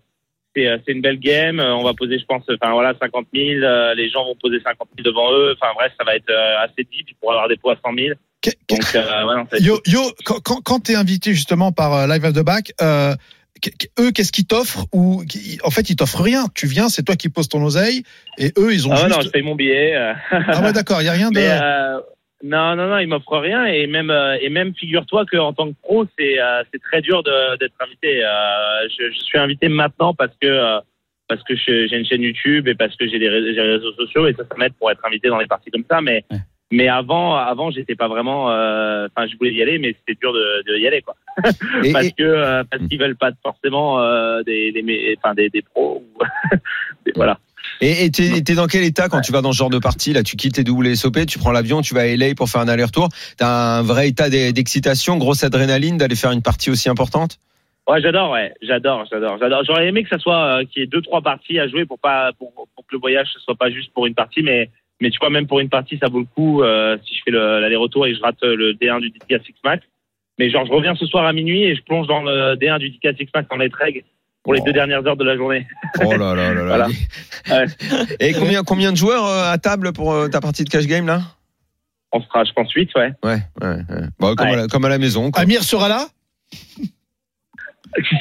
[0.55, 1.61] c'est c'est une belle game.
[1.61, 3.62] On va poser, je pense, enfin voilà, 50 000.
[3.62, 5.55] euh, les gens vont poser 50 000 devant eux.
[5.59, 7.09] Enfin bref, ça va être assez deep.
[7.11, 8.15] Ils pourront avoir des pots à 100 000.
[8.69, 12.07] Donc euh, ouais, va être Yo, yo, quand, quand, quand t'es invité justement par euh,
[12.07, 13.15] Live at the Back, euh,
[13.99, 15.23] eux, qu'est-ce qu'ils t'offrent ou
[15.63, 16.45] en fait ils t'offrent rien.
[16.55, 18.03] Tu viens, c'est toi qui poses ton oseille
[18.39, 19.11] et eux ils ont Ah juste.
[19.11, 19.95] non, je paye mon billet.
[20.31, 21.35] Ah ouais, d'accord, il y a rien de.
[21.39, 21.99] Mais euh,
[22.43, 26.05] non, non, non, il m'offre rien et même et même figure-toi qu'en tant que pro,
[26.19, 28.23] c'est euh, c'est très dur d'être invité.
[28.23, 28.29] Euh,
[28.99, 30.81] je, je suis invité maintenant parce que euh,
[31.27, 33.95] parce que j'ai une chaîne YouTube et parce que j'ai des, ré- j'ai des réseaux
[33.95, 36.03] sociaux et ça, ça m'aide pour être invité dans les parties comme ça.
[36.03, 36.37] Mais Ouais.
[36.73, 38.51] Mais avant, avant, j'étais pas vraiment.
[38.51, 41.15] euh, Enfin, je voulais y aller, mais c'était dur de, de y aller, quoi.
[41.93, 46.05] Parce que euh, parce qu'ils veulent pas forcément euh, des des enfin des, des pros.
[47.07, 47.39] des- voilà.
[47.81, 50.23] Et t'es t'es dans quel état quand tu vas dans ce genre de partie Là,
[50.23, 53.09] tu quittes tes WSOP, tu prends l'avion, tu vas à LA pour faire un aller-retour.
[53.37, 57.39] T'as un vrai état d'e- d'excitation, grosse adrénaline d'aller faire une partie aussi importante?
[57.89, 59.62] Ouais, j'adore, ouais, j'adore, j'adore, j'adore.
[59.67, 61.99] J'aurais aimé que ça soit euh, qu'il y ait deux, trois parties à jouer pour
[61.99, 64.71] pas pour, pour que le voyage ce soit pas juste pour une partie, mais
[65.01, 67.31] mais tu vois même pour une partie ça vaut le coup euh, si je fais
[67.31, 69.83] le- l'aller-retour et que je rate euh, le D1 du DK Six Max.
[70.39, 72.91] Mais genre je reviens ce soir à minuit et je plonge dans le D1 du
[72.91, 74.05] DK Six Max en letreg
[74.43, 74.65] pour les Oh.
[74.67, 75.67] deux dernières heures de la journée.
[76.05, 76.65] Oh là là là là.
[76.65, 76.89] Voilà.
[77.51, 77.67] Ouais.
[78.21, 81.07] Et combien combien de joueurs euh, à table pour euh, ta partie de cash game
[81.07, 81.21] là?
[82.17, 83.13] On sera, je pense, 8, ouais.
[83.25, 84.07] Ouais, ouais, ouais.
[84.21, 84.53] Bon, comme, Ouais.
[84.53, 85.33] À la, comme à la maison.
[85.33, 85.43] Quoi.
[85.43, 86.07] Amir sera là?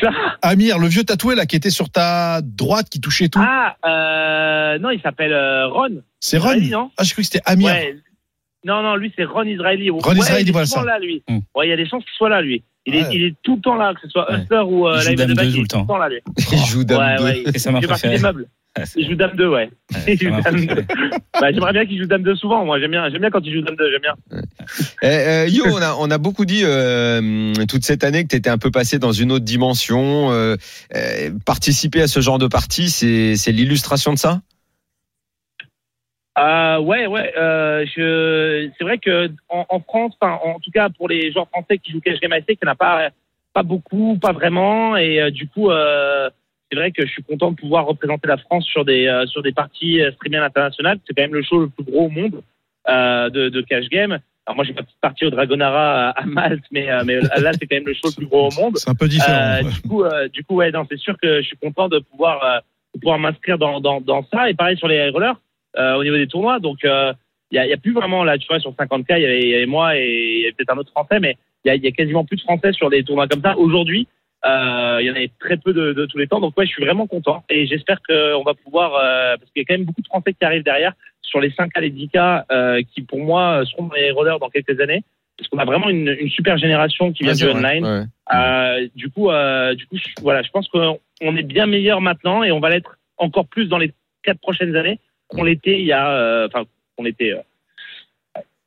[0.02, 0.10] Ça
[0.42, 3.40] Amir, le vieux tatoué là qui était sur ta droite, qui touchait tout.
[3.42, 6.02] Ah, euh, non, il s'appelle euh, Ron.
[6.20, 6.52] c'est Ron.
[6.52, 7.68] Israeli, non Ah, j'ai cru que c'était Amir.
[7.72, 7.96] Ouais.
[8.66, 9.90] Non, non, lui, c'est Ron Israeli.
[9.90, 10.88] Ron ouais, Israeli, il est voilà souvent ça.
[10.88, 11.22] là, lui.
[11.28, 11.40] Hmm.
[11.56, 12.64] Ouais, il y a des chances qu'il soit là, lui.
[12.86, 13.10] Il, est, Ouais.
[13.16, 14.40] il est tout le temps là, que ce soit Ouais.
[14.42, 15.68] Hustler ou euh, Il joue Live at the Dame Back, 2 il tout est le
[15.68, 15.78] temps.
[15.78, 16.20] tout le temps là, lui.
[16.52, 17.24] Il joue Dame ouais, 2.
[17.24, 17.44] ouais.
[17.54, 18.18] C'est ça ma Il fait partie préférée.
[18.18, 18.48] des meubles.
[18.96, 19.70] Il joue Dame 2, ouais.
[19.94, 20.66] Ouais, Il c'est joue ma Dame 2.
[20.66, 20.86] préférée.
[21.40, 22.80] Bah, j'aimerais bien qu'il joue Dame 2 souvent, moi.
[22.80, 24.16] J'aime bien, j'aime bien quand il joue Dame 2, j'aime bien.
[25.04, 28.36] Eh, euh, Yo, on a, on a beaucoup dit euh, toute cette année que tu
[28.36, 30.32] étais un peu passé dans une autre dimension.
[30.32, 30.56] euh,
[30.96, 34.42] euh, participer à ce genre de partie, c'est l'illustration de ça?
[36.40, 37.32] Euh, ouais, ouais.
[37.38, 41.78] Euh, je, c'est vrai que en, en France, en tout cas pour les joueurs français
[41.78, 43.10] qui jouent Cash Game il n'y en a pas,
[43.54, 44.98] pas beaucoup, pas vraiment.
[44.98, 46.30] Et euh, du coup, euh,
[46.74, 49.44] c'est vrai que je suis content de pouvoir représenter la France sur des euh, sur
[49.44, 50.98] des parties euh, streaming internationales.
[51.06, 52.42] C'est quand même le show le plus gros au monde
[52.90, 54.18] euh, de, de Cash Game.
[54.46, 57.68] Alors moi, j'ai pas partie au Dragonara à, à Malte, mais euh, mais là, c'est
[57.68, 58.78] quand même le show le plus gros au monde.
[58.78, 59.62] C'est un peu différent.
[59.62, 60.04] Du coup,
[60.34, 62.64] du coup, ouais, non, c'est sûr que je suis content de pouvoir,
[62.96, 64.50] de pouvoir m'inscrire dans, dans, dans ça.
[64.50, 65.40] Et pareil sur les rollers,
[65.78, 66.60] au niveau des tournois.
[66.60, 69.22] Donc, il y, a, il y a plus vraiment là, tu vois, sur 50K, il
[69.22, 71.76] y avait, il y avait moi et peut-être un autre Français, mais il y a,
[71.76, 73.56] y a quasiment plus de Français sur des tournois comme ça.
[73.58, 74.08] Aujourd'hui,
[74.46, 76.40] euh, il y en avait très peu de, de tous les temps.
[76.40, 77.44] Donc, ouais, je suis vraiment content.
[77.50, 80.34] Et j'espère qu'on va pouvoir, euh, parce qu'il y a quand même beaucoup de Français
[80.34, 84.40] qui arrivent derrière sur les 5K, les 10K, euh, qui pour moi seront les rollers
[84.40, 85.04] dans quelques années.
[85.38, 87.54] Parce qu'on a vraiment une, une super génération qui vient Ouais, du vrai.
[87.56, 87.86] online.
[87.86, 88.04] Ouais.
[88.36, 92.02] Euh, du coup, euh, du coup, je, voilà, je pense qu'on on est bien meilleur
[92.02, 93.92] maintenant et on va l'être encore plus dans les
[94.24, 96.66] quatre prochaines années qu'on l'était il y a, euh, enfin,
[96.98, 97.40] qu'on était euh,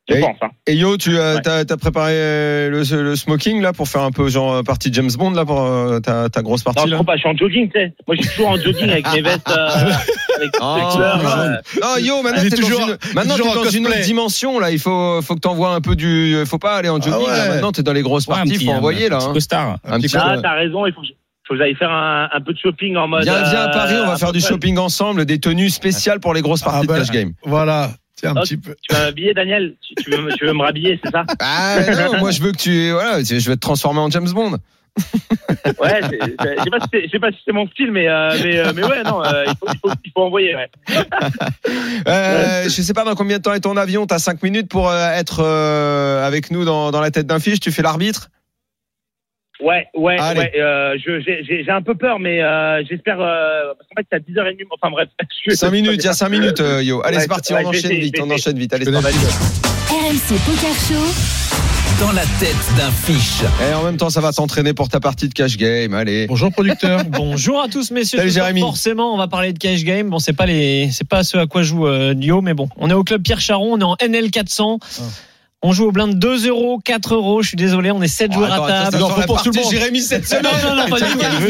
[0.09, 0.37] Je Et- pense.
[0.41, 0.47] Hein.
[0.67, 1.65] Et Yo, tu as, Ouais.
[1.79, 5.31] préparé euh, le, le smoking là pour faire un peu genre euh, partie James Bond
[5.31, 6.97] là pour euh, ta, ta grosse Non, partie je là?
[7.01, 7.15] crois pas.
[7.15, 7.93] Je suis en jogging, tu sais.
[8.07, 9.49] Moi, je suis toujours en jogging avec mes vestes.
[9.49, 9.67] Euh,
[10.37, 11.23] avec Oh, couleurs.
[11.23, 11.29] non.
[11.29, 13.87] euh, Non, Yo, maintenant Il t'es toujours- dans, une, maintenant toujours t'es en dans une
[13.87, 14.71] autre dimension là.
[14.71, 16.35] Il faut, faut que t'envoies un peu du.
[16.45, 17.27] Faut pas aller en jogging.
[17.27, 17.37] Ah ouais.
[17.37, 17.53] là.
[17.55, 18.53] Maintenant t'es dans les grosses Ouais, un parties.
[18.53, 19.17] petit- faut un envoyer là.
[19.17, 19.75] petit hein.
[19.83, 20.85] Un petit Ah, t'as raison.
[20.85, 21.07] Il faut que,
[21.47, 23.23] faut que faire un, un peu de shopping en mode.
[23.23, 26.41] Viens, viens à Paris, on va faire du shopping ensemble, des tenues spéciales pour les
[26.41, 27.33] grosses Ah parties bah, de cash game.
[27.43, 27.91] Voilà.
[28.17, 28.75] Tiens, un petit peu.
[28.81, 31.23] Tu vas m'habiller, Daniel tu, tu veux, me- tu veux me rhabiller, c'est ça?
[31.39, 31.77] Ah
[32.11, 34.57] non, moi je veux que tu, voilà, je vais te transformer en James Bond.
[35.79, 36.09] Ouais, je
[36.63, 38.71] sais pas si c'est- je sais pas si c'est mon style, mais, euh, mais, euh,
[38.75, 40.69] mais ouais, non, euh, il, faut, il, faut, il faut envoyer, ouais.
[42.07, 44.05] Euh, je sais pas dans combien de temps est ton avion.
[44.07, 47.59] T'as 5 minutes pour être avec nous dans, dans la tête d'un fiche.
[47.59, 48.29] Tu fais l'arbitre.
[49.61, 50.39] Ouais, ouais, Allez.
[50.39, 50.51] ouais.
[50.59, 53.19] Euh, je- j'ai- j'ai j'ai un peu peur, mais euh, j'espère.
[53.19, 54.67] Euh, parce qu'en fait, c'est à 10h30.
[54.79, 55.09] Enfin bref.
[55.47, 57.01] je- 5 minutes, il y a 5 minutes, euh, Yo.
[57.03, 58.73] Allez, Ouais, c'est parti, ouais, on enchaîne vite, on enchaîne vite.
[58.73, 59.17] Allez, c'est parti.
[59.89, 61.13] RMC Poker Show.
[61.99, 63.41] Dans la tête d'un fiche.
[63.67, 65.95] Et en même temps, ça va t'entraîner pour ta partie de cash game.
[65.95, 66.27] Allez.
[66.27, 67.03] Bonjour, producteur.
[67.09, 68.19] Bonjour à tous messieurs.
[68.19, 68.59] Salut, Jérémy.
[68.59, 70.09] Forcément, on va parler de cash game.
[70.11, 72.93] Bon, c'est pas les, c'est pas ce à quoi joue euh, mais bon, on est
[72.93, 74.79] au club Pierre Charon, on est en NL 400.
[75.63, 77.41] On joue au blind 2 euros, 4 euros.
[77.41, 78.97] Je suis désolé, on est 7 joueurs Attends, à table.
[79.17, 79.71] la pour tout le monde.
[79.71, 80.43] Jérémy cette semaine.
[80.43, 81.19] Non, non, non, pas du tout.
[81.19, 81.47] Je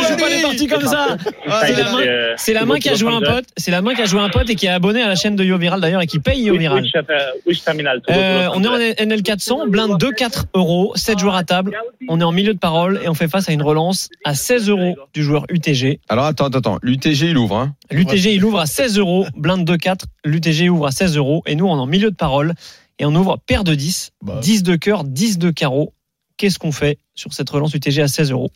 [0.00, 1.18] joue pas les parties comme ça.
[1.46, 3.44] Ah, C'est il la a- main, euh, c'est la main qui a joué un pote.
[3.58, 5.36] C'est la main qui a joué un pote et qui est abonné à la chaîne
[5.36, 6.82] de Yo Viral d'ailleurs et qui paye Yo Oui, Viral.
[6.84, 7.12] oui, je fais-
[7.46, 8.00] oui, je terminal.
[8.00, 11.72] Tout Euh, on est en NL 400, blind 2, 4 euros, 7 joueurs à table.
[12.08, 14.70] On est en milieu de parole et on fait face à une relance à 16
[14.70, 16.00] euros du joueur UTG.
[16.08, 16.78] Alors attends, attends, attends.
[16.82, 17.56] L'UTG il ouvre.
[17.58, 17.74] Hein.
[17.90, 19.26] L'UTG, il ouvre à 16 euros.
[19.36, 20.06] Blind 2-4.
[20.24, 21.42] L'UTG ouvre à 16 euros.
[21.46, 22.54] Et nous, on est en milieu de parole.
[22.98, 24.12] Et on ouvre paire de 10.
[24.22, 24.38] Bah.
[24.42, 25.92] 10 de cœur, 10 de carreau.
[26.36, 28.50] Qu'est-ce qu'on fait sur cette relance UTG à 16 euros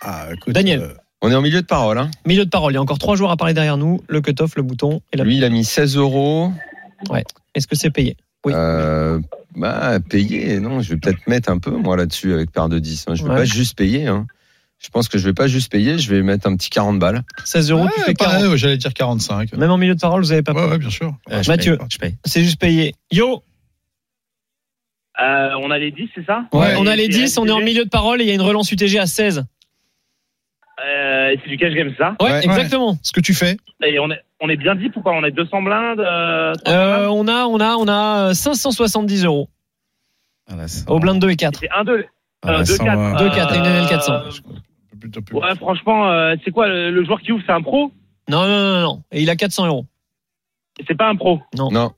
[0.00, 0.80] Ah, écoute, Daniel.
[0.80, 1.98] euh, On est en milieu de parole.
[1.98, 2.10] Hein.
[2.26, 2.72] Milieu de parole.
[2.72, 4.00] Il y a encore 3 joueurs à parler derrière nous.
[4.08, 5.24] Le cut-off, le bouton et la.
[5.24, 6.50] Lui il a mis 16 euros.
[7.54, 8.16] Est-ce que c'est payé
[8.46, 8.52] Oui.
[8.54, 9.18] Euh,
[9.56, 13.04] bah, payer, non, je vais peut-être mettre un peu, moi, là-dessus, avec paire de 10.
[13.08, 13.14] hein.
[13.14, 13.36] Je vais Ouais.
[13.36, 14.06] pas juste payer.
[14.06, 14.26] Hein.
[14.78, 17.22] Je pense que je vais pas juste payer, je vais mettre un petit 40 balles.
[17.44, 18.34] 16 euros, tu ouais, fais 40.
[18.34, 19.52] pareil, ouais, J'allais dire 45.
[19.54, 21.14] Même en milieu de parole, vous n'avez pas Ouais, ouais, bien sûr.
[21.30, 21.76] Euh, je Mathieu.
[21.78, 22.16] paye, Je paye.
[22.24, 22.94] C'est juste payé.
[23.12, 23.44] Yo
[25.20, 27.50] Euh, on a les 10, c'est ça Ouais, On a les Et- 10, on est
[27.50, 29.44] en milieu de parole et il y a une relance UTG à 16.
[30.84, 32.44] Euh, et c'est du cash game, ça Ouais, Ouais.
[32.44, 32.96] exactement.
[33.02, 35.62] Ce que tu fais, Et on est, on est bien dit pourquoi On est 200
[35.62, 37.08] blindes euh, 300 Euh, blindes?
[37.10, 39.48] on a, on a, on a euh, 570 euros
[40.48, 41.60] Voilà, ça au blind 2 et 4.
[41.60, 42.04] C'est 1, 2.
[42.42, 42.96] Voilà, euh, deux, ça quatre.
[42.98, 43.14] va.
[43.18, 44.12] 2 4 et une NL 400.
[44.14, 44.30] Euh.
[45.32, 47.92] Ouais, franchement, euh, c'est quoi le, le joueur qui ouvre C'est un pro?
[48.28, 49.02] Non, non, non, non.
[49.12, 49.84] Et il a 400 euros.
[50.88, 51.40] C'est pas un pro?
[51.56, 51.92] Non.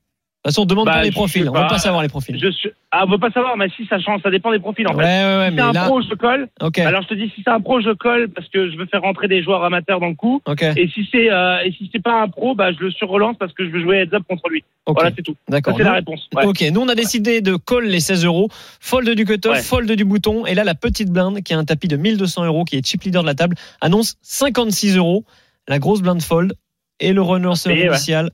[0.44, 1.42] De toute façon, on demande Bah, pas les profils.
[1.44, 1.68] sais On veut pas.
[1.68, 2.38] pas savoir les profils.
[2.38, 2.68] Je suis...
[2.90, 5.02] Ah, on veut pas savoir, mais si ça change, ça dépend des profils en Ouais,
[5.02, 5.24] fait.
[5.24, 5.84] ouais, ouais, Si c'est un là.
[5.86, 6.48] pro, je colle.
[6.84, 9.00] Alors je te dis, si c'est un pro, je colle parce que je veux faire
[9.00, 10.42] rentrer des joueurs amateurs dans le coup.
[10.76, 13.54] Et si c'est euh, et si c'est pas un pro, bah je le surrelance parce
[13.54, 14.62] que je veux jouer heads up contre lui.
[14.86, 15.34] Voilà, c'est tout.
[15.48, 15.74] D'accord.
[15.78, 16.28] c'est la réponse.
[16.36, 16.44] Ouais.
[16.44, 18.48] Ok, nous on a décidé de call les 16 euros,
[18.80, 19.62] fold du cutoff, Ouais.
[19.62, 22.64] fold du bouton, et là la petite blinde qui a un tapis de 1200 euros,
[22.64, 25.24] qui est chip leader de la table, annonce 56 euros,
[25.68, 26.52] la grosse blinde fold,
[27.00, 27.86] et le ouais.
[27.86, 28.30] initial,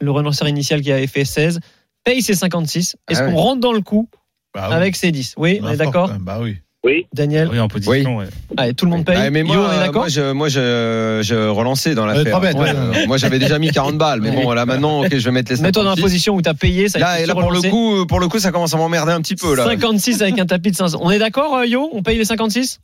[0.00, 1.60] le renonceur initial qui avait fait 16,
[2.04, 2.96] paye ses 56.
[3.08, 3.40] Est-ce Ah qu'on ouais.
[3.40, 4.08] rentre dans le coup
[4.54, 4.74] Bah oui.
[4.74, 6.10] avec ses 10 Oui, on est d'accord?
[6.20, 6.56] Bah oui.
[6.84, 7.06] Oui.
[7.14, 7.48] Daniel?
[7.52, 8.16] Oui, en position.
[8.16, 8.26] ouais.
[8.56, 9.14] Allez, tout le monde paye.
[9.16, 10.02] Ah, mais moi, Yo, on est d'accord?
[10.02, 12.40] moi, je, moi, je, je relançais dans l'affaire.
[12.40, 12.52] ouais.
[12.56, 15.52] Euh, moi, j'avais déjà mis 40 balles, mais bon, là, maintenant, ok, je vais mettre
[15.52, 15.62] les 56.
[15.62, 18.04] Mets-toi dans la position où tu as payé, ça Là, et là, pour le coup,
[18.06, 19.64] pour le coup, ça commence à m'emmerder un petit peu, là.
[19.64, 20.98] 56 avec un tapis de 500.
[21.00, 21.88] On est d'accord, euh, Yo?
[21.92, 22.80] On paye les 56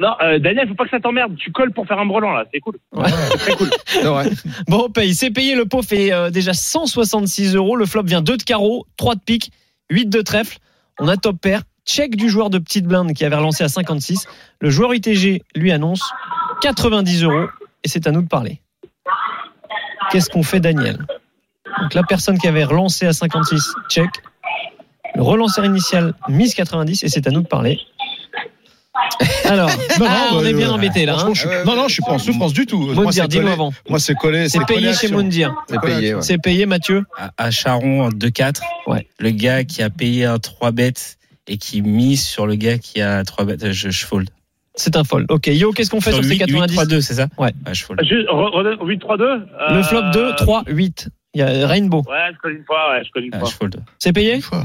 [0.00, 1.36] Non, euh, Daniel, faut pas que ça t'emmerde.
[1.36, 2.78] Tu colles pour faire un brelan là, c'est cool.
[2.94, 3.70] C'est très cool.
[4.68, 5.14] Bon, on paye.
[5.14, 5.54] C'est payé.
[5.54, 7.76] Le pot fait euh, déjà 166 euros.
[7.76, 9.52] Le flop vient 2 de carreau, 3 de pique,
[9.90, 10.58] 8 de trèfle.
[10.98, 11.62] On a top pair.
[11.84, 14.26] Check du joueur de petite blinde qui avait relancé à 56.
[14.60, 16.12] Le joueur ITG lui annonce
[16.62, 17.48] 90 euros.
[17.84, 18.60] Et c'est à nous de parler.
[20.10, 20.98] Qu'est-ce qu'on fait, Daniel?
[21.80, 24.10] Donc la personne qui avait relancé à 56, check.
[25.14, 27.80] Le relanceur initial mise 90 et c'est à nous de parler.
[29.44, 31.16] Alors, Non, non, ah, on bah, est bien euh, embêté là.
[31.18, 32.78] Hein je Ah ouais, Non, non, je suis pas en souffrance du tout.
[32.78, 33.52] Moi, Moundir, c'est dis-nous collé.
[33.52, 33.72] avant.
[33.88, 34.48] Moi, c'est collé.
[34.48, 35.08] C'est collé payé chez.
[35.08, 35.54] Moundir.
[35.68, 36.22] C'est payé, ouais.
[36.22, 37.04] C'est payé, Mathieu?
[37.16, 38.60] À, à Charon, 2-4.
[38.86, 39.06] Ouais.
[39.18, 41.16] Le gars qui a payé un 3 bêtes
[41.46, 44.28] et qui mise sur le gars qui a 3 bêtes, je, je fold.
[44.74, 45.26] C'est un fold.
[45.30, 47.28] Ok, Yo, qu'est-ce qu'on fait sur, ces 90 3-2, c'est ça?
[47.38, 47.52] Ouais.
[47.72, 48.00] je fold.
[48.02, 49.22] Juste, re- redonne- 8-3-2.
[49.22, 51.08] euh, Le flop 2, 3, 8.
[51.34, 52.02] Il y a Rainbow.
[52.08, 53.48] Ouais, je connais une fois, ouais, je connais une Ah, fois.
[53.50, 53.76] je fold.
[53.98, 54.34] C'est payé?
[54.36, 54.64] Une fois.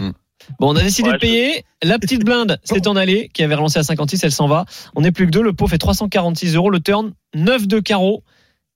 [0.60, 1.66] Bon, on a décidé Ouais, de payer.
[1.84, 4.66] La petite blinde s'est en allée, qui avait relancé à 56, elle s'en va.
[4.96, 5.42] On n'est plus que deux.
[5.44, 6.70] Le pot fait 346 euros.
[6.70, 8.24] Le turn, 9 de carreau.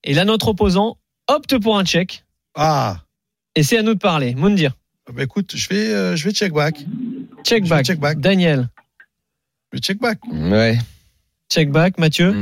[0.04, 0.98] Et là, notre opposant
[1.28, 2.24] opte pour un check.
[2.56, 3.02] Ah.
[3.56, 4.36] Et c'est à nous de parler.
[4.36, 4.74] Moundir.
[5.14, 6.86] Bah écoute, je vais, euh, je vais check back.
[7.44, 7.86] Check Je back.
[7.86, 8.20] check back.
[8.20, 8.70] Daniel.
[9.72, 10.20] Je vais check back.
[10.32, 10.78] Ouais.
[11.52, 11.98] Check back.
[11.98, 12.32] Mathieu.
[12.34, 12.42] Mm.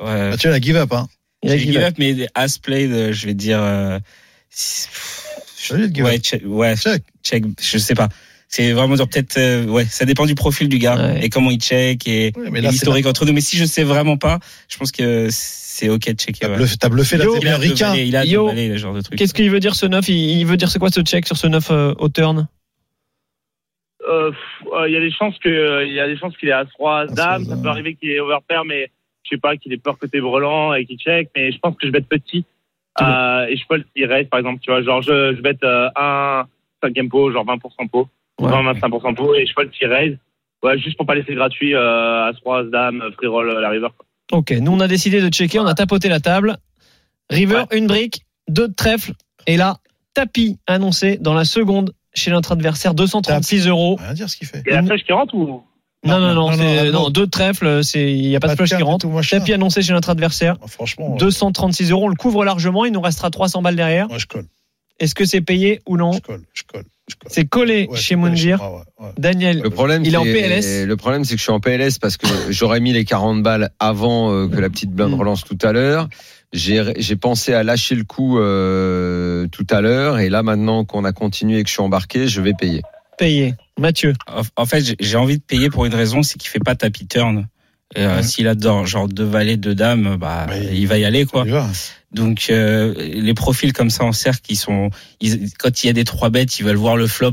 [0.00, 0.30] Ouais.
[0.32, 1.06] Ah, as la give up, hein.
[1.44, 1.82] Il a give up.
[1.90, 3.60] up, mais as played, euh, je vais dire.
[3.60, 3.98] euh,
[5.70, 6.04] gars.
[6.04, 7.02] Ouais, check, ouais, Check.
[7.22, 8.08] check, je sais pas.
[8.54, 9.08] C'est vraiment dur.
[9.08, 11.24] Peut-être, euh, ouais, ça dépend du profil du gars Ouais.
[11.24, 13.32] et comment il check et, Ouais, là, l'historique entre nous.
[13.32, 16.40] Mais si je sais vraiment pas, je pense que c'est ok de checker.
[16.40, 16.56] T'as ouais.
[16.56, 18.52] bluffé, t'as bluffé la Yo, Il a valets, il a Yo.
[18.52, 19.18] le genre de truc.
[19.18, 21.38] Qu'est-ce qu'il veut dire ce 9 il, il veut dire c'est quoi ce check sur
[21.38, 22.46] ce 9 euh, au turn?
[24.06, 24.32] Euh,
[24.74, 26.52] euh, Il y a des chances que, euh, il y a des chances qu'il est
[26.52, 27.44] à 3 As-Roi, dames.
[27.46, 28.90] Ça peut arriver qu'il est overpair, mais
[29.24, 31.30] je sais pas qu'il ait peur côté brelan et qu'il check.
[31.34, 32.44] Mais je pense que je bête petit.
[33.00, 34.82] Euh, et je peux le tirer, par exemple, tu vois.
[34.82, 36.44] Genre, je, je bête euh, un
[36.82, 38.08] cinquième pot, genre 20% pot.
[38.46, 38.52] Ouais.
[38.52, 39.34] 20-25% pot.
[39.34, 40.18] Et je peux le tirer.
[40.62, 43.88] Ouais, juste pour pas laisser gratuit euh, à 3 dames, free roll, euh, la river.
[43.96, 44.38] quoi.
[44.38, 46.56] Ok, nous on a décidé de checker, on a tapoté la table.
[47.30, 49.12] River, une brique, deux de trèfle,
[49.46, 49.78] et là,
[50.14, 53.96] tapis annoncé dans la seconde chez notre adversaire, 236 euros.
[54.00, 54.62] Rien dire ce qu'il fait.
[54.66, 55.62] Il y a la flèche qui rentre ou?
[56.04, 58.54] Non, non, non, non, non, non, deux de trèfle, c'est- il n'y a pas de
[58.56, 59.06] flush qui rentre.
[59.30, 63.00] Tapis annoncé chez notre adversaire, Ah, Franchement, 236 euros, on le couvre largement, il nous
[63.00, 64.08] restera 300 balles derrière.
[64.08, 64.46] moi je colle.
[65.02, 66.42] Est-ce que c'est payé ou non Je colle.
[66.54, 66.84] Je colle.
[67.26, 68.58] C'est collé Ouais, chez Moundir.
[68.58, 69.12] je- ouais, ouais.
[69.18, 70.86] Daniel, Le problème, Il est en c'est- PLS.
[70.86, 73.70] Le problème, c'est que je suis en PLS parce que j'aurais mis les 40 balles
[73.80, 75.18] avant euh, que la petite blinde Mm.
[75.20, 76.08] relance tout à l'heure.
[76.54, 81.12] J'ai pensé à lâcher le coup euh, tout à l'heure et là maintenant qu'on a
[81.12, 82.82] continué et que je suis embarqué, je vais payer.
[83.18, 83.54] payé.
[83.78, 84.12] Mathieu,
[84.56, 87.46] En- fait, j'ai- envie de payer pour une raison, c'est qu'il fait pas tapis turn.
[87.98, 88.22] Euh, Ouais.
[88.22, 91.44] S'il a dans, genre deux valets, deux dames, bah, il va y aller quoi.
[92.14, 94.90] Donc euh, les profils comme ça en cercle, ils sont,
[95.20, 97.32] ils- quand il y a des trois bêtes, ils veulent voir le flop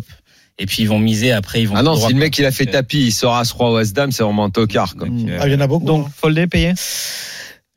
[0.57, 1.31] et puis ils vont miser.
[1.31, 1.75] Après ils vont.
[1.75, 4.11] Ah non, si le mec il a fait tapis, il sort à 3 ou dame,
[4.11, 4.95] c'est vraiment un tocard.
[4.95, 5.07] Quoi.
[5.07, 5.85] euh, Ah, il y en a beaucoup.
[5.85, 6.11] donc hein.
[6.15, 6.73] foldé, payé.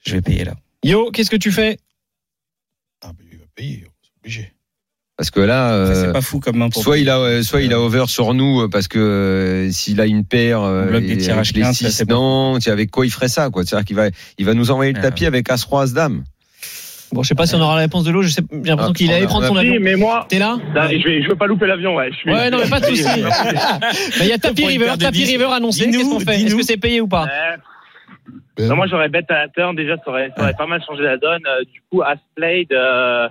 [0.06, 0.54] je vais payer là.
[0.84, 1.78] Yo, qu'est-ce que tu fais?
[3.02, 3.84] Ah, mais il va payer.
[4.02, 4.52] C'est obligé.
[5.16, 6.82] Parce que là, euh, c'est pas fou comme main pour.
[6.82, 10.00] soit il a, euh, soit il a over sur nous euh, parce que euh, s'il
[10.00, 12.70] a une paire, euh, bloque des tirages les ça, six, c'est pas non, tu sais,
[12.70, 15.02] avec quoi il ferait ça quoi C'est-à-dire qu'il va, il va nous envoyer le Ah.
[15.02, 16.24] tapis avec as 3 as dame.
[17.12, 18.92] Bon, je sais pas si on aura la réponse de l'eau, je sais, j'ai l'impression
[18.92, 19.76] Ah, qu'il allait prendre son Si, avion.
[19.80, 20.56] mais moi, T'es là
[20.90, 22.10] je, vais, je veux pas louper l'avion, ouais.
[22.10, 23.04] Je suis- Ouais, non, mais pas de souci.
[23.04, 25.24] Mais il y a une river, dix.
[25.30, 25.84] river annoncé.
[25.90, 27.56] Qu'est-ce qu'on fait Est-ce que c'est payé ou pas Ouais.
[28.56, 30.82] Ben, Non, moi j'aurais bête à la turn, déjà ça aurait, ça aurait pas mal
[30.86, 31.42] changé la donne.
[31.46, 33.28] Euh, du coup, as played, euh,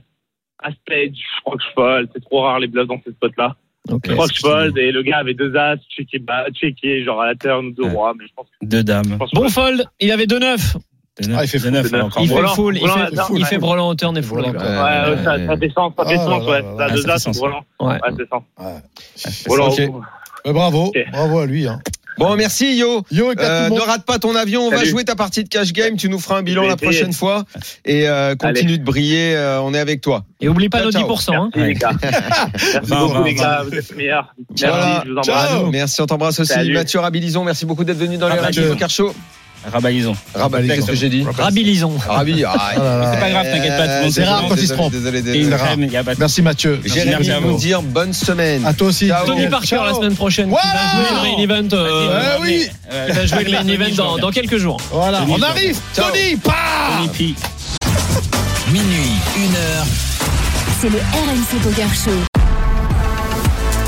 [0.63, 2.09] as played, je crois que je fold.
[2.13, 3.55] C'est trop rare les bluffs dans ces spots-là.
[3.89, 4.01] Ok.
[4.07, 7.21] Je crois que je fold et le gars avait deux as, checké, bah, checké genre
[7.21, 7.89] à la turn ou deux Ouais.
[7.91, 9.05] rois, mais je pense que Deux dames.
[9.09, 10.29] je pense que- Bon fold, il avait 2-9.
[10.29, 10.77] De neuf-
[11.35, 12.05] Ah, il fait neuf, de neuf.
[12.05, 12.99] encore Il fait Brelan, full, il fait,
[13.33, 13.45] il ouais.
[13.45, 13.57] fait
[14.55, 16.63] Euh, ça, ça fait sens, ça fait là, ouais.
[16.77, 17.63] Ça ça fait Brelan.
[17.79, 17.99] Ouais.
[19.47, 19.67] Brelan.
[19.69, 19.81] Ok.
[20.45, 20.91] Ben, bravo.
[21.11, 21.67] Bravo à lui.
[21.67, 21.79] Hein.
[22.17, 23.03] Bon, merci Yo.
[23.11, 25.95] Yo, Euh, ne rate pas ton avion, on va jouer ta partie de cash game,
[25.97, 27.45] tu nous feras un bilan la prochaine fois
[27.85, 30.23] et euh, continue de briller, euh, on est avec toi.
[30.39, 31.07] Et oublie pas Ciao, nos ciao.
[31.07, 31.35] 10%.
[31.35, 31.49] Hein.
[31.55, 31.91] Merci les gars.
[32.01, 34.33] Merci beaucoup va, les gars, vous êtes meilleurs.
[34.49, 35.03] Merci, Voilà.
[35.05, 35.71] je vous embrasse.
[35.71, 36.53] Merci, on t'embrasse aussi.
[36.53, 36.73] Salut.
[36.73, 38.73] Mathieu Rabilison, merci beaucoup d'être venu dans le Ah, Radio Mathieu.
[38.73, 39.13] Poker Show.
[39.71, 40.15] Rabalison.
[40.33, 41.93] Rabalison, qu'est-ce que j'ai dit Rabilisons.
[42.07, 43.11] Rabi, ah, Ah.
[43.13, 44.91] C'est pas grave, t'inquiète pas, tout C'est rare quand il se trompe.
[44.91, 45.55] Désolé, désolé.
[45.55, 45.67] rare.
[45.67, 46.79] crème, y a pas de- Merci Mathieu.
[46.83, 48.65] Jérémy Merci à vous dire bonne semaine.
[48.65, 49.07] À toi aussi.
[49.07, 49.25] Ciao.
[49.25, 50.61] Tony Parker la semaine prochaine qui va
[50.95, 51.73] jouer le main event.
[51.73, 52.69] euh, Ouais, oui.
[53.07, 54.77] qui va jouer le main event dans, dans quelques jours.
[54.91, 55.77] Voilà, Tony, on arrive.
[55.95, 56.05] Ciao.
[56.09, 56.53] Tony, pas.
[56.97, 57.35] Tony P.
[58.71, 59.85] Minuit, une heure.
[60.81, 62.40] C'est le RMC Poker Show.